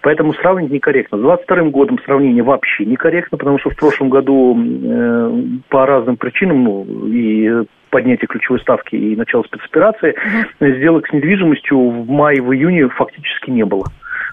[0.03, 1.19] Поэтому сравнить некорректно.
[1.19, 6.65] С 22 годом сравнение вообще некорректно, потому что в прошлом году э, по разным причинам,
[6.65, 10.79] ну, и поднятие ключевой ставки и начало спецоперации, uh-huh.
[10.79, 13.87] сделок с недвижимостью в мае, в июне фактически не было.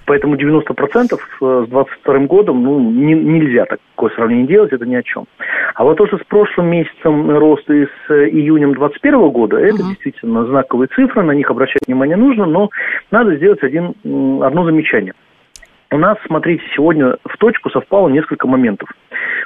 [0.05, 5.25] Поэтому 90% с 22 годом ну, не, нельзя такое сравнение делать, это ни о чем.
[5.73, 9.89] А вот то, что с прошлым месяцем рост и с июнем 2021 года, это uh-huh.
[9.89, 12.69] действительно знаковые цифры, на них обращать внимание нужно, но
[13.11, 13.95] надо сделать один,
[14.43, 15.13] одно замечание.
[15.91, 18.89] У нас, смотрите, сегодня в точку совпало несколько моментов.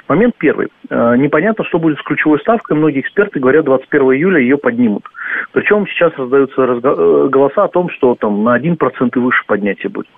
[0.08, 0.68] Момент первый.
[0.88, 2.76] Э, непонятно, что будет с ключевой ставкой.
[2.76, 5.04] Многие эксперты говорят, 21 июля ее поднимут.
[5.52, 10.08] Причем сейчас раздаются э, голоса о том, что там на 1% и выше поднятие будет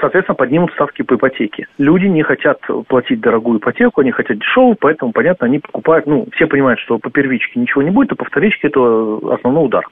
[0.00, 1.66] соответственно, поднимут ставки по ипотеке.
[1.78, 6.46] Люди не хотят платить дорогую ипотеку, они хотят дешевую, поэтому, понятно, они покупают, ну, все
[6.46, 9.84] понимают, что по первичке ничего не будет, а по вторичке это основной удар.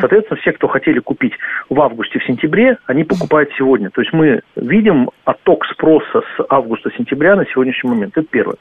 [0.00, 1.34] Соответственно, все, кто хотели купить
[1.68, 3.90] в августе, в сентябре, они покупают сегодня.
[3.90, 4.75] То есть мы видим
[5.24, 8.16] отток спроса с августа-сентября на сегодняшний момент.
[8.16, 8.56] Это первое.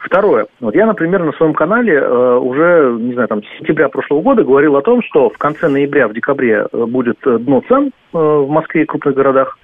[0.00, 0.46] Второе.
[0.60, 4.44] Вот я, например, на своем канале э, уже, не знаю, там, с сентября прошлого года
[4.44, 7.90] говорил о том, что в конце ноября, в декабре э, будет э, дно цен э,
[8.12, 9.58] в Москве и крупных городах,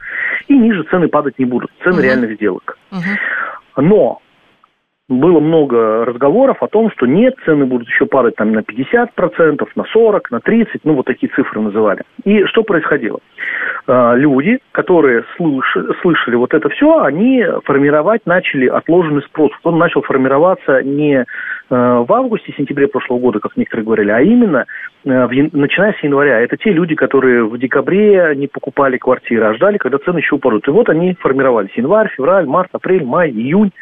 [0.48, 1.70] и ниже цены падать не будут.
[1.82, 2.02] Цены угу.
[2.02, 2.78] реальных сделок.
[2.90, 3.82] Угу.
[3.82, 4.20] Но
[5.08, 9.82] было много разговоров о том, что нет, цены будут еще падать там на 50%, на
[9.82, 12.02] 40%, на 30%, ну вот такие цифры называли.
[12.24, 13.20] И что происходило?
[13.86, 19.50] А, люди, которые слышали, слышали вот это все, они формировать начали отложенный спрос.
[19.62, 21.24] Он начал формироваться не
[21.70, 24.66] в августе-сентябре прошлого года, как некоторые говорили, а именно
[25.04, 26.40] в, начиная с января.
[26.40, 30.68] Это те люди, которые в декабре не покупали квартиры, а ждали, когда цены еще упадут.
[30.68, 31.72] И вот они формировались.
[31.76, 33.72] Январь, февраль, март, апрель, май, июнь.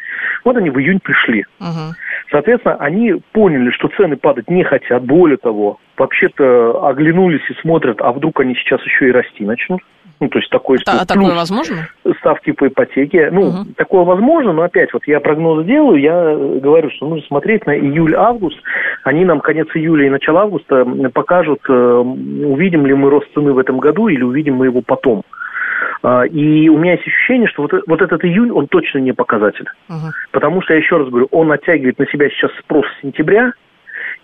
[0.45, 1.45] Вот они в июнь пришли.
[1.59, 1.95] Угу.
[2.31, 5.03] Соответственно, они поняли, что цены падать не хотят.
[5.03, 9.81] Более того, вообще-то оглянулись и смотрят, а вдруг они сейчас еще и расти начнут.
[10.19, 11.89] Ну, то есть такой а, а такое возможно?
[12.19, 13.29] Ставки по ипотеке.
[13.31, 13.57] Ну, угу.
[13.75, 18.57] такое возможно, но опять, вот я прогноз делаю, я говорю, что нужно смотреть на июль-август.
[19.03, 23.57] Они нам конец июля и начало августа покажут, э, увидим ли мы рост цены в
[23.57, 25.23] этом году или увидим мы его потом.
[26.03, 29.67] А, и у меня есть ощущение, что вот, вот этот июнь, он точно не показатель.
[29.89, 30.11] Угу.
[30.31, 33.51] Потому что, я еще раз говорю, он оттягивает на себя сейчас спрос с сентября,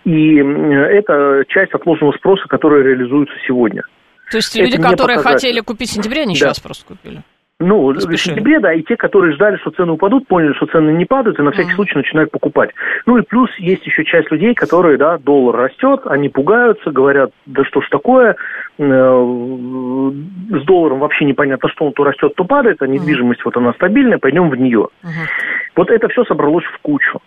[0.04, 3.82] и это часть отложенного спроса, который реализуется сегодня.
[4.30, 6.38] То есть люди, которые хотели купить в сентябре, они да.
[6.38, 7.22] сейчас просто купили?
[7.62, 11.04] Ну, в сентябре, да, и те, которые ждали, что цены упадут, поняли, что цены не
[11.04, 11.74] падают, и на всякий mm.
[11.74, 12.70] случай начинают покупать.
[13.04, 17.62] Ну и плюс есть еще часть людей, которые, да, доллар растет, они пугаются, говорят, да
[17.64, 18.34] что ж такое,
[18.78, 23.44] э, с долларом вообще непонятно, что он то растет, то падает, а недвижимость mm.
[23.44, 24.88] вот она стабильная, пойдем в нее.
[25.04, 25.28] Mm-hmm.
[25.76, 27.20] Вот это все собралось в кучу.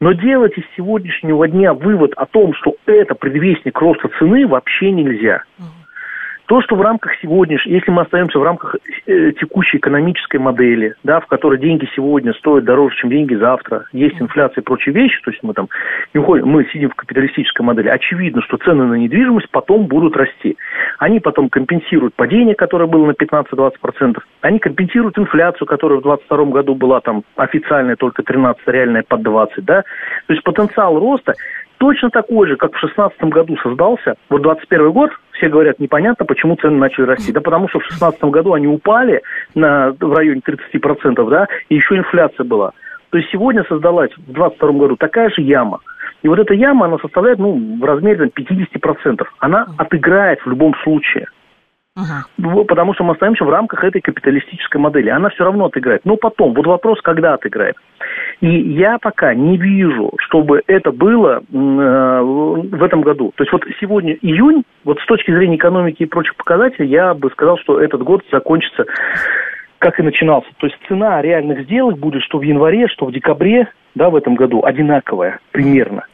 [0.00, 5.42] Но делать из сегодняшнего дня вывод о том, что это предвестник роста цены, вообще нельзя.
[5.58, 5.64] Mm.
[6.46, 11.18] То, что в рамках сегодняшней, если мы остаемся в рамках э, текущей экономической модели, да,
[11.18, 15.32] в которой деньги сегодня стоят дороже, чем деньги завтра, есть инфляция и прочие вещи, то
[15.32, 15.68] есть мы там
[16.14, 20.56] не уходим, мы сидим в капиталистической модели, очевидно, что цены на недвижимость потом будут расти.
[20.98, 26.74] Они потом компенсируют падение, которое было на 15-20%, они компенсируют инфляцию, которая в 2022 году
[26.76, 29.82] была там официальная только 13, реальная под 20, да.
[30.26, 31.34] То есть потенциал роста
[31.78, 34.14] точно такой же, как в 2016 году создался.
[34.28, 37.32] Вот 2021 год, все говорят, непонятно, почему цены начали расти.
[37.32, 39.22] Да потому что в 2016 году они упали
[39.54, 42.72] на, в районе 30%, да, и еще инфляция была.
[43.10, 45.80] То есть сегодня создалась в 2022 году такая же яма.
[46.22, 49.24] И вот эта яма, она составляет, ну, в размере там, 50%.
[49.38, 51.26] Она отыграет в любом случае.
[51.96, 52.26] Ага.
[52.68, 55.08] Потому что мы остаемся в рамках этой капиталистической модели.
[55.08, 56.02] Она все равно отыграет.
[56.04, 57.76] Но потом, вот вопрос, когда отыграет.
[58.40, 63.32] И я пока не вижу, чтобы это было э, в этом году.
[63.34, 67.30] То есть вот сегодня июнь, вот с точки зрения экономики и прочих показателей, я бы
[67.30, 68.84] сказал, что этот год закончится
[69.78, 70.48] как и начинался.
[70.58, 74.34] То есть цена реальных сделок будет что в январе, что в декабре, да, в этом
[74.34, 76.04] году одинаковая примерно.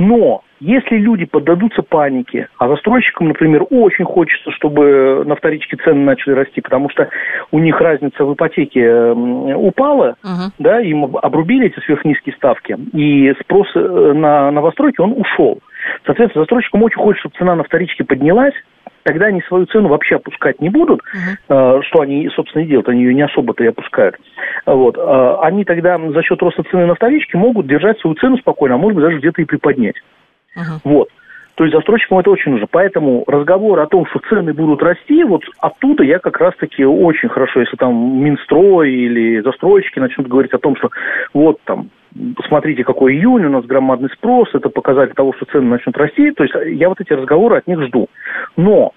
[0.00, 6.32] Но если люди поддадутся панике, а застройщикам, например, очень хочется, чтобы на вторичке цены начали
[6.32, 7.10] расти, потому что
[7.50, 10.52] у них разница в ипотеке упала, uh-huh.
[10.58, 15.58] да, им обрубили эти сверхнизкие ставки, и спрос э, на новостройки, он ушел.
[16.06, 18.54] Соответственно, застройщикам очень хочется, чтобы цена на вторичке поднялась,
[19.02, 21.82] тогда они свою цену вообще опускать не будут, uh-huh.
[21.82, 24.16] что они, собственно, и делают, они ее не особо-то и опускают.
[24.66, 24.96] Вот.
[24.98, 28.78] Э, они тогда за счет роста цены на вторичке могут держать свою цену спокойно, а
[28.78, 29.96] может быть даже где-то и приподнять.
[30.56, 30.80] Uh-huh.
[30.84, 31.08] Вот.
[31.60, 32.66] То есть застройщикам это очень нужно.
[32.70, 37.60] Поэтому разговор о том, что цены будут расти, вот оттуда я как раз-таки очень хорошо,
[37.60, 40.88] если там Минстрой или застройщики начнут говорить о том, что
[41.34, 41.90] вот там
[42.36, 46.30] посмотрите, какой июнь, у нас громадный спрос, это показатель того, что цены начнут расти.
[46.32, 48.08] То есть я вот эти разговоры от них жду.
[48.56, 48.92] Но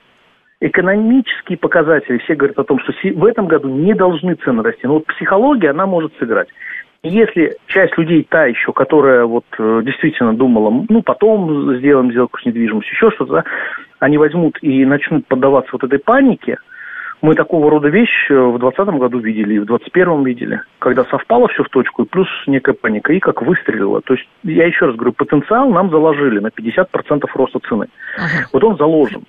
[0.60, 4.88] экономические показатели, все говорят о том, что в этом году не должны цены расти.
[4.88, 6.48] Но вот психология, она может сыграть.
[7.04, 12.46] Если часть людей та еще, которая вот э, действительно думала, ну, потом сделаем сделку с
[12.46, 13.44] недвижимостью, еще что-то,
[14.00, 16.58] они возьмут и начнут поддаваться вот этой панике,
[17.24, 21.48] мы такого рода вещь э, в 2020 году видели и в 2021 видели, когда совпало
[21.48, 24.02] все в точку, и плюс некая паника, и как выстрелило.
[24.02, 27.88] То есть, я еще раз говорю, потенциал нам заложили на 50% роста цены.
[28.18, 28.50] Ага.
[28.52, 29.24] Вот он заложен.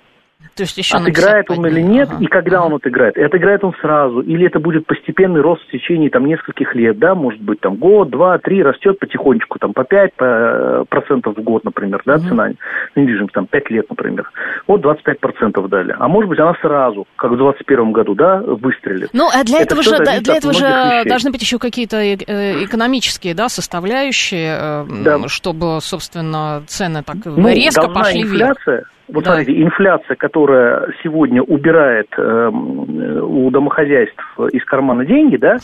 [0.55, 2.23] То есть еще отыграет он или нет, ага.
[2.23, 2.67] и когда ага.
[2.67, 3.17] он отыграет.
[3.17, 7.13] И отыграет он сразу, или это будет постепенный рост в течение там нескольких лет, да,
[7.13, 11.41] может быть там год, два, три, растет потихонечку, там по 5 по, э, процентов в
[11.41, 12.29] год, например, да, ага.
[12.29, 12.49] цена
[12.95, 14.31] недвижимости, там 5 лет, например.
[14.65, 15.93] Вот 25 процентов дали.
[15.99, 19.09] А может быть она сразу, как в 2021 году, да, выстрелит.
[19.11, 22.15] Ну, а для это этого же, для этого же должны быть еще какие-то э,
[22.63, 25.27] экономические, да, составляющие, э, да.
[25.27, 28.94] чтобы, собственно, цены так ну, резко пошли инфляция, вверх.
[29.07, 29.35] Вот да.
[29.35, 35.57] смотрите, инфляция, которая сегодня убирает э, у домохозяйств из кармана деньги, да,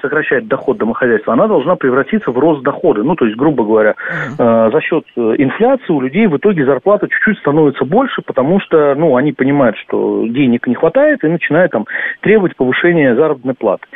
[0.00, 3.02] сокращает доход домохозяйства, она должна превратиться в рост дохода.
[3.02, 3.94] Ну, то есть, грубо говоря,
[4.38, 8.94] э, за счет э, инфляции у людей в итоге зарплата чуть-чуть становится больше, потому что,
[8.94, 11.86] ну, они понимают, что денег не хватает и начинают там
[12.20, 13.86] требовать повышения заработной платы.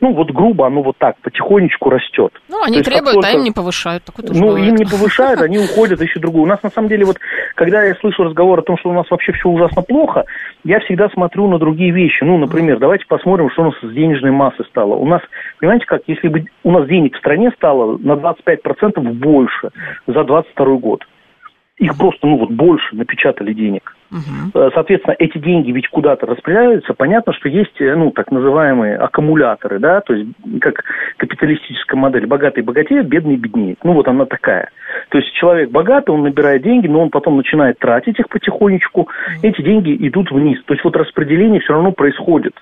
[0.00, 2.32] Ну, вот грубо оно вот так потихонечку растет.
[2.48, 4.04] Ну, они есть, требуют, а им не повышают.
[4.16, 4.68] ну, бывает.
[4.68, 6.44] им не повышают, они уходят, ищут другую.
[6.44, 7.16] У нас, на самом деле, вот,
[7.54, 10.24] когда я слышу разговор о том, что у нас вообще все ужасно плохо,
[10.64, 12.24] я всегда смотрю на другие вещи.
[12.24, 14.94] Ну, например, давайте посмотрим, что у нас с денежной массой стало.
[14.94, 15.22] У нас
[15.60, 19.70] Понимаете как, если бы у нас денег в стране стало на 25% больше
[20.06, 21.04] за 22 год,
[21.78, 23.94] их просто, ну вот, больше напечатали денег.
[24.10, 24.70] Угу.
[24.74, 26.92] Соответственно, эти деньги ведь куда-то распределяются.
[26.94, 30.30] Понятно, что есть, э, ну, так называемые аккумуляторы, да, то есть
[30.60, 30.82] как
[31.18, 32.26] капиталистическая модель.
[32.26, 33.78] Богатые богатеют, бедные беднеют.
[33.84, 34.70] Ну, вот она такая.
[35.10, 39.02] То есть человек богатый, он набирает деньги, но он потом начинает тратить их потихонечку.
[39.02, 39.08] Угу.
[39.42, 40.60] Эти деньги идут вниз.
[40.64, 42.54] То есть вот распределение все равно происходит.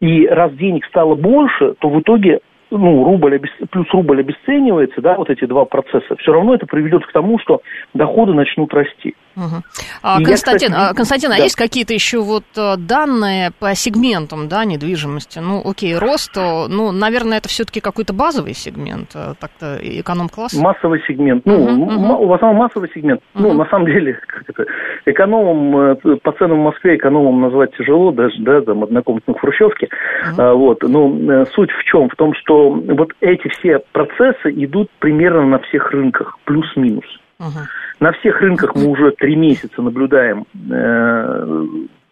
[0.00, 2.40] И раз денег стало больше, то в итоге
[2.70, 3.50] ну, рубль обес...
[3.70, 7.62] плюс рубль обесценивается, да, вот эти два процесса, все равно это приведет к тому, что
[7.94, 9.14] доходы начнут расти.
[9.36, 9.62] Угу.
[10.02, 11.42] А, Константин, я, кстати, Константин, а да.
[11.42, 15.38] есть какие-то еще вот э, данные по сегментам, да, недвижимости?
[15.38, 20.54] Ну, окей, рост, ну, наверное, это все-таки какой-то базовый сегмент, э, так-то эконом-класс?
[20.54, 22.26] Массовый сегмент, ну, угу, угу.
[22.26, 23.20] в основном массовый сегмент.
[23.34, 23.42] Угу.
[23.42, 24.66] Ну, на самом деле, как это,
[25.06, 29.88] экономом, э, по ценам в Москве экономом назвать тяжело, даже, да, там, однокомнатных хрущевки,
[30.32, 30.42] угу.
[30.42, 32.08] а, вот, но суть в чем?
[32.08, 37.06] В том, что вот эти все процессы идут примерно на всех рынках, плюс-минус.
[37.38, 37.60] Угу.
[38.00, 41.66] На всех рынках мы уже три месяца наблюдаем э,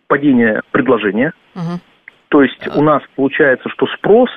[0.06, 1.32] падение предложения.
[1.54, 1.80] Угу.
[2.28, 4.30] То есть у нас получается, что спрос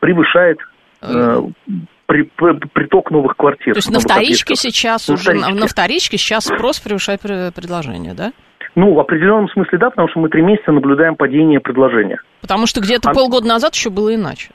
[0.00, 0.58] превышает
[1.02, 1.40] э,
[2.06, 3.74] при, при, приток новых квартир.
[3.74, 5.54] То есть на вторичке сейчас на уже вторичке.
[5.54, 8.32] на вторичке сейчас спрос превышает предложение, да?
[8.76, 12.20] Ну, в определенном смысле да, потому что мы три месяца наблюдаем падение предложения.
[12.40, 13.14] Потому что где-то а...
[13.14, 14.50] полгода назад еще было иначе.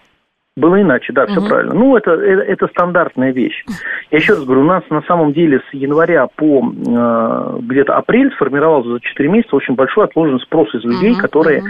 [0.60, 1.48] Было иначе, да, все угу.
[1.48, 1.74] правильно.
[1.74, 3.64] Ну, это, это, это стандартная вещь.
[4.12, 8.32] Я еще раз говорю, у нас на самом деле с января по э, где-то апрель
[8.34, 11.70] сформировался за 4 месяца очень большой отложенный спрос из людей, угу, которые угу.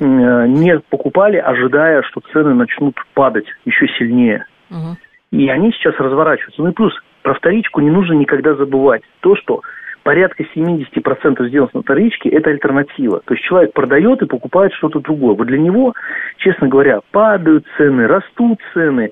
[0.00, 4.44] Э, не покупали, ожидая, что цены начнут падать еще сильнее.
[4.70, 4.96] Угу.
[5.32, 6.62] И они сейчас разворачиваются.
[6.62, 6.92] Ну и плюс
[7.22, 9.62] про вторичку не нужно никогда забывать то, что
[10.10, 13.22] порядка 70% сделок на вторичке– это альтернатива.
[13.24, 15.36] То есть человек продает и покупает что-то другое.
[15.36, 15.94] Вот для него,
[16.38, 19.10] честно говоря, падают цены, растут цены.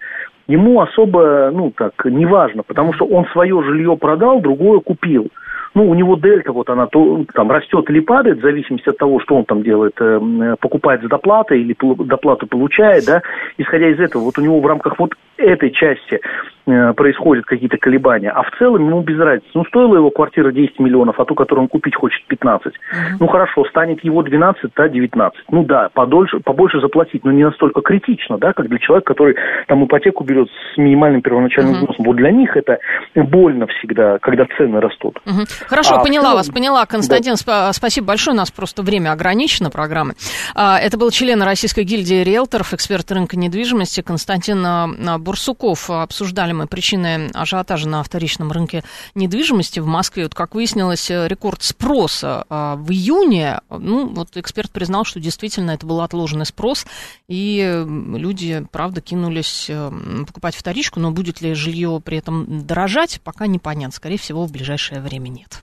[0.49, 5.29] Ему особо, ну, так, не важно, потому что он свое жилье продал, другое купил
[5.75, 9.21] ну, у него дельта, вот она то, там растет или падает, в зависимости от того,
[9.21, 13.23] что он там делает, э, покупает за доплатой или доплату получает, да,
[13.59, 16.21] исходя из этого, вот у него в рамках вот этой части
[16.67, 19.49] э, происходят какие-то колебания, а в целом ему без разницы.
[19.55, 22.73] Ну, стоила его квартира 10 миллионов, а ту, которую он купить хочет 15.
[22.73, 22.77] Uh-huh.
[23.21, 25.41] Ну, хорошо, станет его 12, да, 19.
[25.51, 29.37] Ну, да, подольше, побольше заплатить, но не настолько критично, да, как для человека, который
[29.69, 31.79] там ипотеку берет с минимальным первоначальным uh-huh.
[31.79, 32.05] взносом.
[32.05, 32.79] Вот для них это
[33.15, 35.21] больно всегда, когда цены растут.
[35.25, 35.67] Uh-huh.
[35.69, 36.85] Хорошо, а, поняла вас, поняла.
[36.87, 37.73] Константин, да.
[37.73, 38.35] спасибо большое.
[38.35, 40.15] У нас просто время ограничено программы.
[40.55, 45.91] А, это был член Российской гильдии риэлторов, эксперт рынка недвижимости Константин а, Бурсуков.
[45.91, 48.83] Обсуждали мы причины ажиотажа на вторичном рынке
[49.15, 50.23] недвижимости в Москве.
[50.23, 53.61] Вот, как выяснилось, рекорд спроса в июне.
[53.69, 56.87] Ну, вот эксперт признал, что действительно это был отложенный спрос,
[57.29, 59.91] и люди, правда, кинулись э,
[60.27, 63.95] покупать вторичку, но будет ли жилье при этом дорожать, пока непонятно.
[63.95, 65.63] Скорее всего, в ближайшее время нет.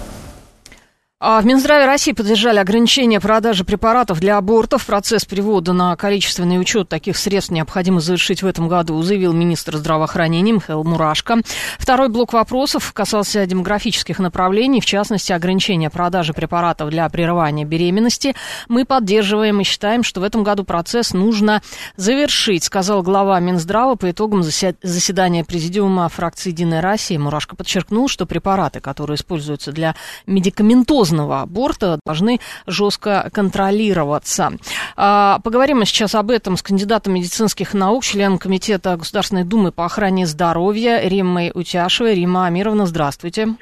[1.21, 4.87] в Минздраве России поддержали ограничение продажи препаратов для абортов.
[4.87, 10.53] Процесс перевода на количественный учет таких средств необходимо завершить в этом году, заявил министр здравоохранения
[10.53, 11.41] Михаил Мурашко.
[11.77, 18.33] Второй блок вопросов касался демографических направлений, в частности, ограничения продажи препаратов для прерывания беременности.
[18.67, 21.61] Мы поддерживаем и считаем, что в этом году процесс нужно
[21.97, 27.19] завершить, сказал глава Минздрава по итогам заседания президиума фракции «Единая Россия».
[27.19, 29.93] Мурашко подчеркнул, что препараты, которые используются для
[30.25, 34.53] медикаментозного позднего аборта должны жестко контролироваться.
[34.95, 39.85] А, поговорим мы сейчас об этом с кандидатом медицинских наук, членом Комитета Государственной Думы по
[39.85, 42.15] охране здоровья Риммой Утяшевой.
[42.15, 43.55] Рима Амировна, здравствуйте.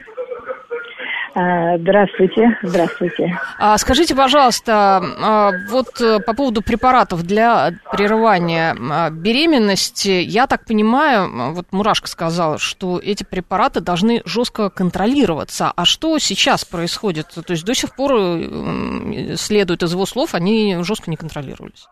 [1.35, 3.37] А, здравствуйте, здравствуйте.
[3.59, 8.75] А, скажите, пожалуйста, а, вот э, по поводу препаратов для прерывания
[9.11, 15.71] беременности, я так понимаю, вот Мурашка сказал, что эти препараты должны жестко контролироваться.
[15.75, 17.27] А что сейчас происходит?
[17.27, 21.87] То есть до сих пор э, следует из его слов, они жестко не контролировались.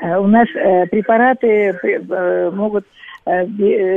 [0.00, 1.74] У нас э, препараты
[2.52, 3.07] могут Э, э,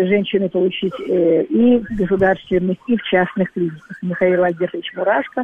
[0.07, 3.97] женщины получить э, и в государственных, и в частных клиниках.
[4.01, 5.43] Михаил Альбертович Мурашко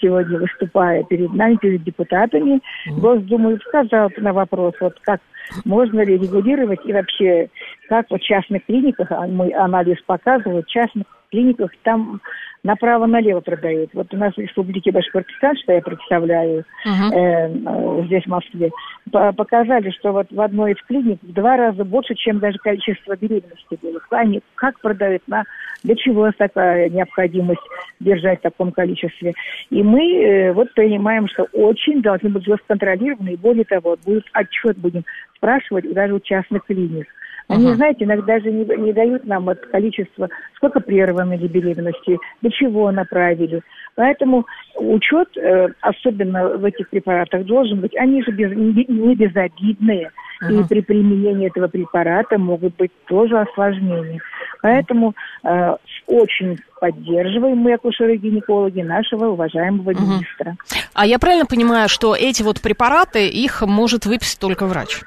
[0.00, 5.20] сегодня, выступая перед нами, перед депутатами Госдумы, сказал на вопрос, вот как
[5.64, 7.48] можно ли регулировать и вообще,
[7.88, 12.20] как в частных клиниках, а мой анализ показывает, частных клиниках там
[12.62, 13.90] направо-налево продают.
[13.92, 17.12] Вот у нас в Республике Башкортостан, что я представляю uh-huh.
[17.12, 18.70] э, здесь, в Москве,
[19.10, 23.78] показали, что вот в одной из клиник в два раза больше, чем даже количество беременности
[23.82, 24.00] было.
[24.10, 25.44] Они как продают, на,
[25.82, 27.62] для чего такая необходимость
[27.98, 29.32] держать в таком количестве.
[29.70, 34.24] И мы э, вот понимаем, что очень должны быть жестко контролированы, и более того, будет
[34.32, 35.04] отчет будем
[35.42, 37.08] спрашивать даже у частных клиник.
[37.48, 37.74] Они, uh-huh.
[37.74, 42.90] знаете, иногда даже не, не дают нам вот количество, сколько прерваны ли беременности, для чего
[42.92, 43.62] направили.
[43.96, 50.12] Поэтому учет, э, особенно в этих препаратах, должен быть, они же без, не, не безобидные.
[50.42, 50.60] Uh-huh.
[50.60, 54.20] И при применении этого препарата могут быть тоже осложнения.
[54.62, 55.14] Поэтому
[55.44, 55.76] э,
[56.06, 60.56] очень поддерживаем мы, акушеры-гинекологи, нашего уважаемого министра.
[60.94, 65.00] А я правильно понимаю, что эти вот препараты, их может выписать только врач?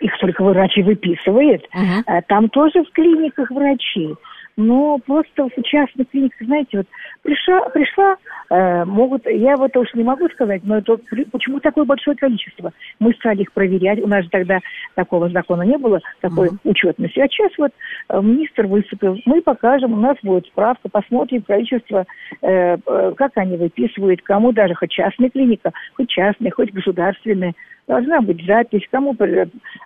[0.00, 1.66] Их только врач и выписывает.
[1.74, 2.22] Uh-huh.
[2.28, 4.14] Там тоже в клиниках врачи.
[4.60, 6.86] Но просто в частных клиниках, знаете, вот
[7.22, 8.16] пришла, пришла
[8.50, 10.98] э, могут, я вот уж не могу сказать, но это
[11.32, 12.72] почему такое большое количество?
[12.98, 14.58] Мы стали их проверять, у нас же тогда
[14.94, 16.58] такого закона не было, такой uh-huh.
[16.64, 17.20] учетности.
[17.20, 17.72] А сейчас вот
[18.10, 22.04] э, министр выступил, мы покажем, у нас будет справка, посмотрим количество,
[22.42, 27.54] э, э, как они выписывают, кому даже хоть частная клиника, хоть частная, хоть государственная,
[27.90, 29.16] Должна быть запись, кому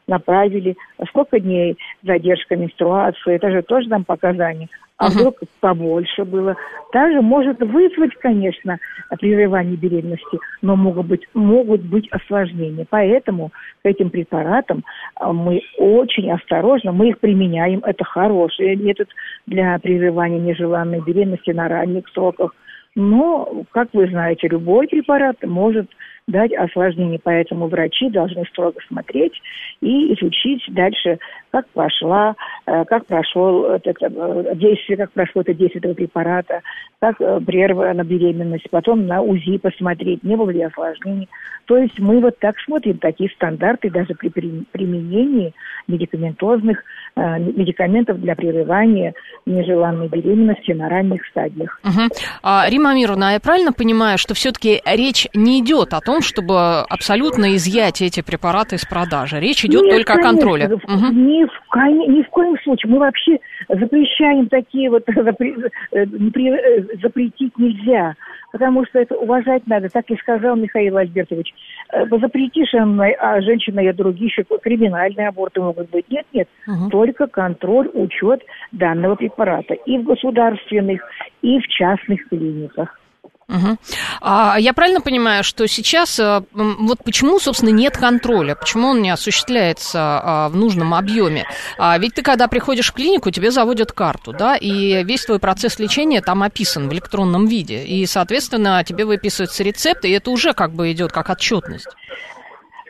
[0.07, 0.77] направили,
[1.09, 4.64] сколько дней задержка менструации, это же тоже там показания.
[4.97, 5.11] А uh-huh.
[5.11, 6.57] вдруг побольше было.
[6.93, 8.79] Также может вызвать, конечно,
[9.19, 12.87] прерывание беременности, но могут быть, могут быть осложнения.
[12.89, 13.51] Поэтому
[13.83, 14.85] к этим препаратам
[15.17, 17.81] а, мы очень осторожно, мы их применяем.
[17.81, 19.09] Это хороший метод
[19.47, 22.55] для прерывания нежеланной беременности на ранних сроках.
[22.95, 25.91] Но, как вы знаете, любой препарат может
[26.27, 29.35] дать осложнение, поэтому врачи должны строго смотреть
[29.81, 31.18] и изучить дальше,
[31.51, 32.35] как прошла,
[32.66, 36.62] э, как прошел это э, действие, как прошло это действие этого препарата,
[36.99, 41.29] как э, прервана беременность, потом на УЗИ посмотреть, не было ли осложнений.
[41.66, 45.55] То есть мы вот так смотрим такие стандарты даже при применении
[45.89, 46.83] медикаментозных
[47.16, 49.14] медикаментов для прерывания
[49.47, 51.81] нежеланной беременности на ранних стадиях.
[51.85, 52.09] Угу.
[52.43, 57.55] А, Рима Амировна, я правильно понимаю, что все-таки речь не идет о том, чтобы абсолютно
[57.57, 59.41] изъять эти препараты из продажи?
[59.41, 60.67] Речь идет Нет, только конечно, о контроле.
[60.67, 61.12] Угу.
[61.12, 62.93] Ни, в, ни в коем случае.
[62.93, 63.39] Мы вообще
[63.69, 65.55] запрещаем такие вот, запре,
[65.93, 68.15] э, э, запретить нельзя
[68.55, 71.53] потому что это уважать надо, так и сказал Михаил Альбертович.
[71.93, 76.09] Э, запретишь, а женщина и другие еще криминальные аборты могут быть.
[76.09, 76.89] Нет, нет, угу.
[76.89, 81.03] только контроль, учет данного препарата и в государственных,
[81.43, 83.01] и в частных клиниках.
[83.49, 83.76] Угу.
[84.22, 89.11] А я правильно понимаю, что сейчас э, вот почему, собственно, нет контроля, почему он не
[89.11, 91.47] осуществляется а, в нужном объеме?
[91.78, 95.78] А ведь ты, когда приходишь в клинику, тебе заводят карту, да, и весь твой процесс
[95.78, 100.72] лечения там описан в электронном виде, и, соответственно, тебе выписывается рецепт, и это уже как
[100.72, 101.88] бы идет как отчетность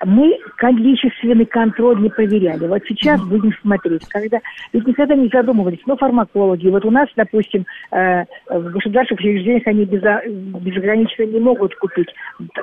[0.05, 2.66] мы количественный контроль не проверяли.
[2.66, 4.07] Вот сейчас будем смотреть.
[4.09, 4.38] Когда,
[4.72, 9.84] ведь никогда не задумывались, но фармакологи, вот у нас, допустим, э, в государственных учреждениях они
[9.84, 12.09] безо, безограниченно не могут купить.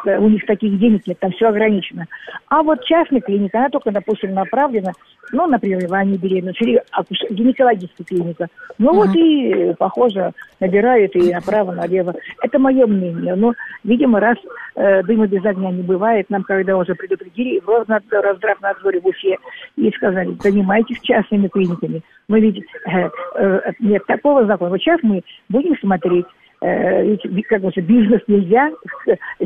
[0.06, 2.06] У них таких денег нет, там все ограничено.
[2.48, 4.92] А вот частная клиника, она только, допустим, направлена
[5.32, 6.82] ну, на прерывание беременности, или
[7.30, 8.48] гинекологическая клиника.
[8.78, 12.16] Ну вот и, похоже, набирают и направо-налево.
[12.42, 13.36] Это мое мнение.
[13.36, 14.38] Но, видимо, раз
[14.76, 19.38] э, дыма без огня не бывает, нам, когда уже предупредили, в Росздравнадзоре в Уфе
[19.76, 22.02] и сказали, занимайтесь частными клиниками.
[22.28, 24.72] Мы ведь э, э, нет такого закона.
[24.72, 26.26] Вот сейчас мы будем смотреть
[26.62, 27.18] э,
[27.50, 28.72] как бы бизнес нельзя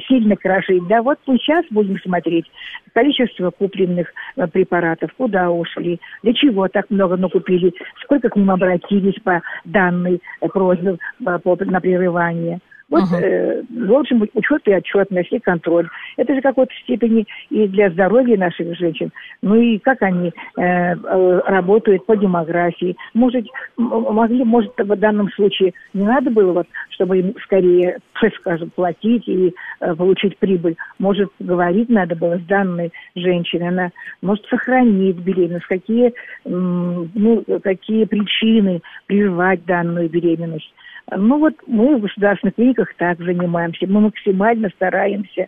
[0.07, 0.88] сильно крошить.
[0.88, 2.45] Да, вот сейчас будем смотреть
[2.93, 4.07] количество купленных
[4.51, 7.73] препаратов, куда ушли, для чего так много накупили,
[8.03, 12.59] сколько к ним обратились по данной просьбе на прерывание.
[12.89, 13.19] Вот uh-huh.
[13.19, 15.89] э, должен быть учет и отчетность, и контроль.
[16.17, 19.11] Это же в какой-то степени и для здоровья наших женщин.
[19.41, 22.95] Ну и как они э, э, работают по демографии.
[23.15, 27.97] Может, могли, может, в данном случае не надо было, вот, чтобы им скорее,
[28.39, 30.75] скажем, платить и э, получить прибыль.
[30.99, 33.69] Может, говорить надо было с данной женщиной.
[33.69, 35.65] Она может сохранить беременность.
[35.65, 36.13] Какие,
[36.45, 40.71] ну, какие причины прервать данную беременность.
[41.11, 43.85] Ну вот мы в государственных клиниках так занимаемся.
[43.87, 45.47] Мы максимально стараемся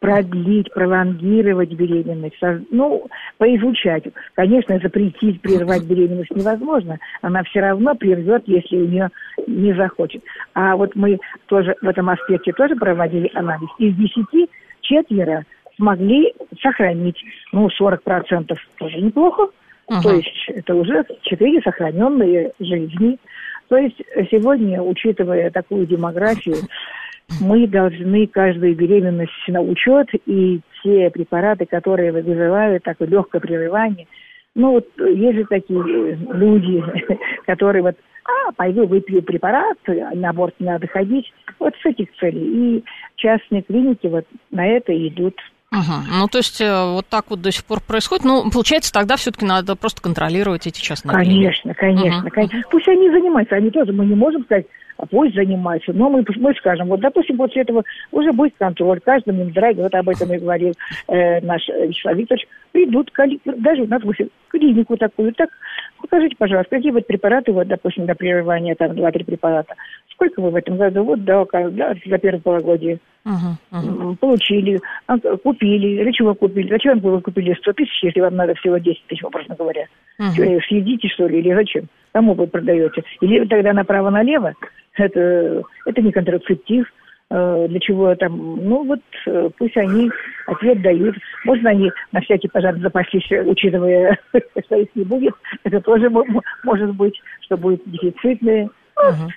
[0.00, 2.38] продлить, пролонгировать беременность,
[2.70, 4.04] ну, поизучать.
[4.34, 6.98] Конечно, запретить, прервать беременность невозможно.
[7.20, 9.10] Она все равно прервет, если у нее
[9.46, 10.22] не захочет.
[10.54, 13.68] А вот мы тоже в этом аспекте тоже проводили анализ.
[13.78, 14.48] Из десяти
[14.80, 15.44] четверо
[15.76, 17.22] смогли сохранить,
[17.52, 19.50] ну, 40% тоже неплохо.
[19.90, 20.02] Uh-huh.
[20.02, 23.18] То есть это уже четыре сохраненные жизни.
[23.70, 23.96] То есть
[24.32, 26.56] сегодня, учитывая такую демографию,
[27.40, 34.08] мы должны каждую беременность на учет, и те препараты, которые вызывают такое легкое прерывание,
[34.56, 36.82] ну вот есть же такие люди,
[37.46, 37.94] которые вот,
[38.24, 42.78] а, пойду выпью препарат, на аборт не надо ходить, вот с этих целей.
[42.78, 45.36] И частные клиники вот на это идут.
[45.72, 46.18] Угу.
[46.18, 48.24] Ну, то есть э, вот так вот до сих пор происходит.
[48.24, 51.78] Ну, получается, тогда все-таки надо просто контролировать эти частные конечно, клиники.
[51.78, 52.30] Конечно, угу.
[52.30, 52.62] конечно.
[52.70, 54.66] Пусть они занимаются, они тоже, мы не можем сказать,
[55.10, 55.92] пусть занимаются.
[55.92, 60.08] Но мы, мы скажем, вот, допустим, после этого уже будет контроль, каждый Минздрав, вот об
[60.08, 60.72] этом и говорил
[61.08, 63.10] э, наш Вячеслав Викторович, придут,
[63.44, 65.50] даже, допустим, клинику такую, так,
[66.00, 69.74] покажите, пожалуйста, какие вот препараты, вот, допустим, для прерывания, там, два-три препарата,
[70.12, 74.16] сколько вы в этом году, вот, да, да за первое полугодие uh-huh, uh-huh.
[74.16, 78.78] получили, а, купили, для чего купили, зачем вы купили 100 тысяч, если вам надо всего
[78.78, 79.86] 10 тысяч, образно говоря,
[80.20, 80.60] uh-huh.
[80.68, 84.54] съедите, что ли, или зачем, кому вы продаете, или тогда направо-налево,
[84.96, 86.86] это, это не контрацептив,
[87.30, 90.10] э, для чего там, ну вот э, пусть они
[90.46, 91.16] ответ дают.
[91.44, 94.18] Можно они на всякий пожар запаслись, учитывая,
[94.66, 96.10] что их не будет, это тоже
[96.64, 98.68] может быть, что будет дефицитное.
[98.96, 99.30] Угу.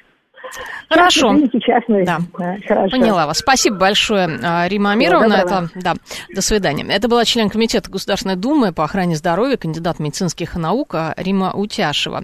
[0.90, 1.36] Хорошо.
[1.62, 2.20] Частные, да.
[2.38, 2.58] да.
[2.68, 2.98] Хорошо.
[2.98, 3.40] Поняла вас.
[3.40, 5.34] Спасибо большое, а, Рима Амировна.
[5.34, 5.96] Это, да,
[6.34, 6.86] до свидания.
[6.88, 12.24] Это была член Комитета Государственной Думы по охране здоровья, кандидат медицинских наук а, Рима Утяшева.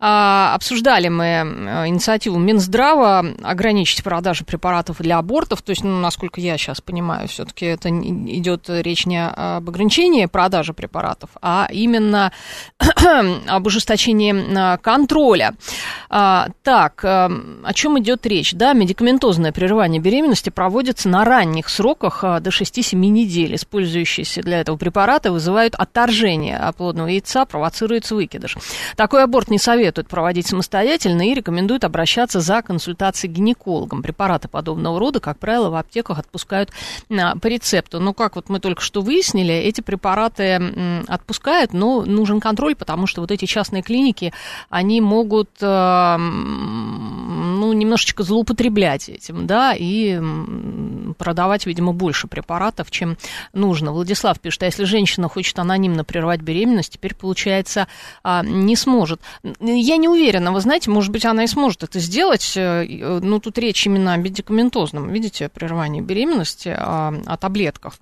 [0.00, 1.24] А, обсуждали мы
[1.86, 5.62] инициативу Минздрава ограничить продажу препаратов для абортов.
[5.62, 10.72] То есть, ну, насколько я сейчас понимаю, все-таки это идет речь не об ограничении продажи
[10.72, 12.32] препаратов, а именно
[13.48, 15.54] об ужесточении контроля.
[16.08, 17.04] Так,
[17.62, 18.52] о чем идет речь?
[18.52, 23.54] Да, медикаментозное прерывание беременности проводится на ранних сроках а, до 6-7 недель.
[23.54, 28.56] Использующиеся для этого препараты вызывают отторжение оплодного яйца, провоцируется выкидыш.
[28.96, 34.02] Такой аборт не советуют проводить самостоятельно и рекомендуют обращаться за консультацией к гинекологам.
[34.02, 36.70] Препараты подобного рода, как правило, в аптеках отпускают
[37.10, 38.00] а, по рецепту.
[38.00, 43.20] Но, как вот мы только что выяснили, эти препараты отпускают, но нужен контроль, потому что
[43.20, 44.32] вот эти частные клиники,
[44.70, 46.18] они могут а,
[47.46, 50.20] ну, немножечко злоупотреблять этим, да, и
[51.18, 53.16] продавать, видимо, больше препаратов, чем
[53.52, 53.92] нужно.
[53.92, 57.86] Владислав пишет, а если женщина хочет анонимно прервать беременность, теперь, получается,
[58.22, 59.20] а, не сможет.
[59.60, 63.86] Я не уверена, вы знаете, может быть, она и сможет это сделать, ну, тут речь
[63.86, 67.94] именно о медикаментозном, видите, прерывании беременности, о, о таблетках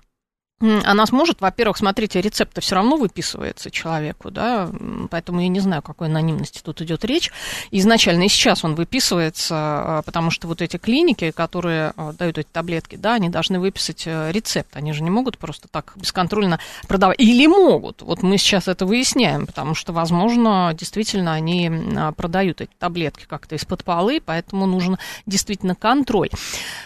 [0.61, 4.69] она сможет, во-первых, смотрите, рецепт все равно выписывается человеку, да,
[5.11, 7.29] поэтому я не знаю, о какой анонимности тут идет речь.
[7.71, 12.47] Изначально и сейчас он выписывается, а, потому что вот эти клиники, которые а, дают эти
[12.47, 17.19] таблетки, да, они должны выписать э, рецепт, они же не могут просто так бесконтрольно продавать.
[17.19, 22.71] Или могут, вот мы сейчас это выясняем, потому что, возможно, действительно они а, продают эти
[22.79, 26.29] таблетки как-то из-под полы, поэтому нужен действительно контроль.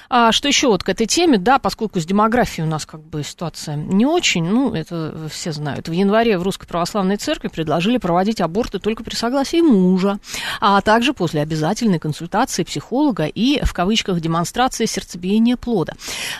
[0.10, 3.24] А что еще вот к этой теме, да, поскольку с демографией у нас как бы
[3.24, 5.90] ситуация не очень, ну, это все знают.
[5.90, 10.20] В январе в Русской Православной Церкви предложили проводить аборты только при согласии мужа,
[10.60, 15.94] а также после обязательной консультации психолога и, в кавычках, демонстрации сердцебиения плода.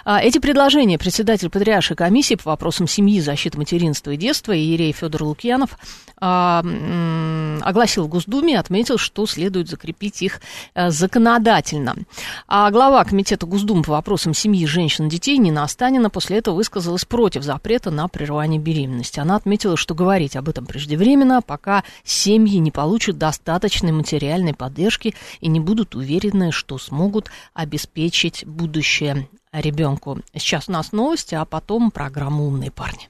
[0.06, 5.24] А, эти предложения председатель Патриаршей комиссии по вопросам семьи, защиты материнства и детства Иерей Федор
[5.24, 5.78] Лукьянов
[6.22, 6.64] а,
[7.62, 10.42] огласил в Госдуме и отметил, что следует закрепить их
[10.74, 11.96] а, законодательно.
[12.48, 17.06] А глава Комитета Госдумы по вопросам семьи, женщин и детей Нина Останина после этого высказалась
[17.10, 19.20] против запрета на прерывание беременности.
[19.20, 25.50] Она отметила, что говорить об этом преждевременно, пока семьи не получат достаточной материальной поддержки и
[25.50, 30.20] не будут уверены, что смогут обеспечить будущее ребенку.
[30.34, 33.10] Сейчас у нас новости, а потом программа «Умные парни».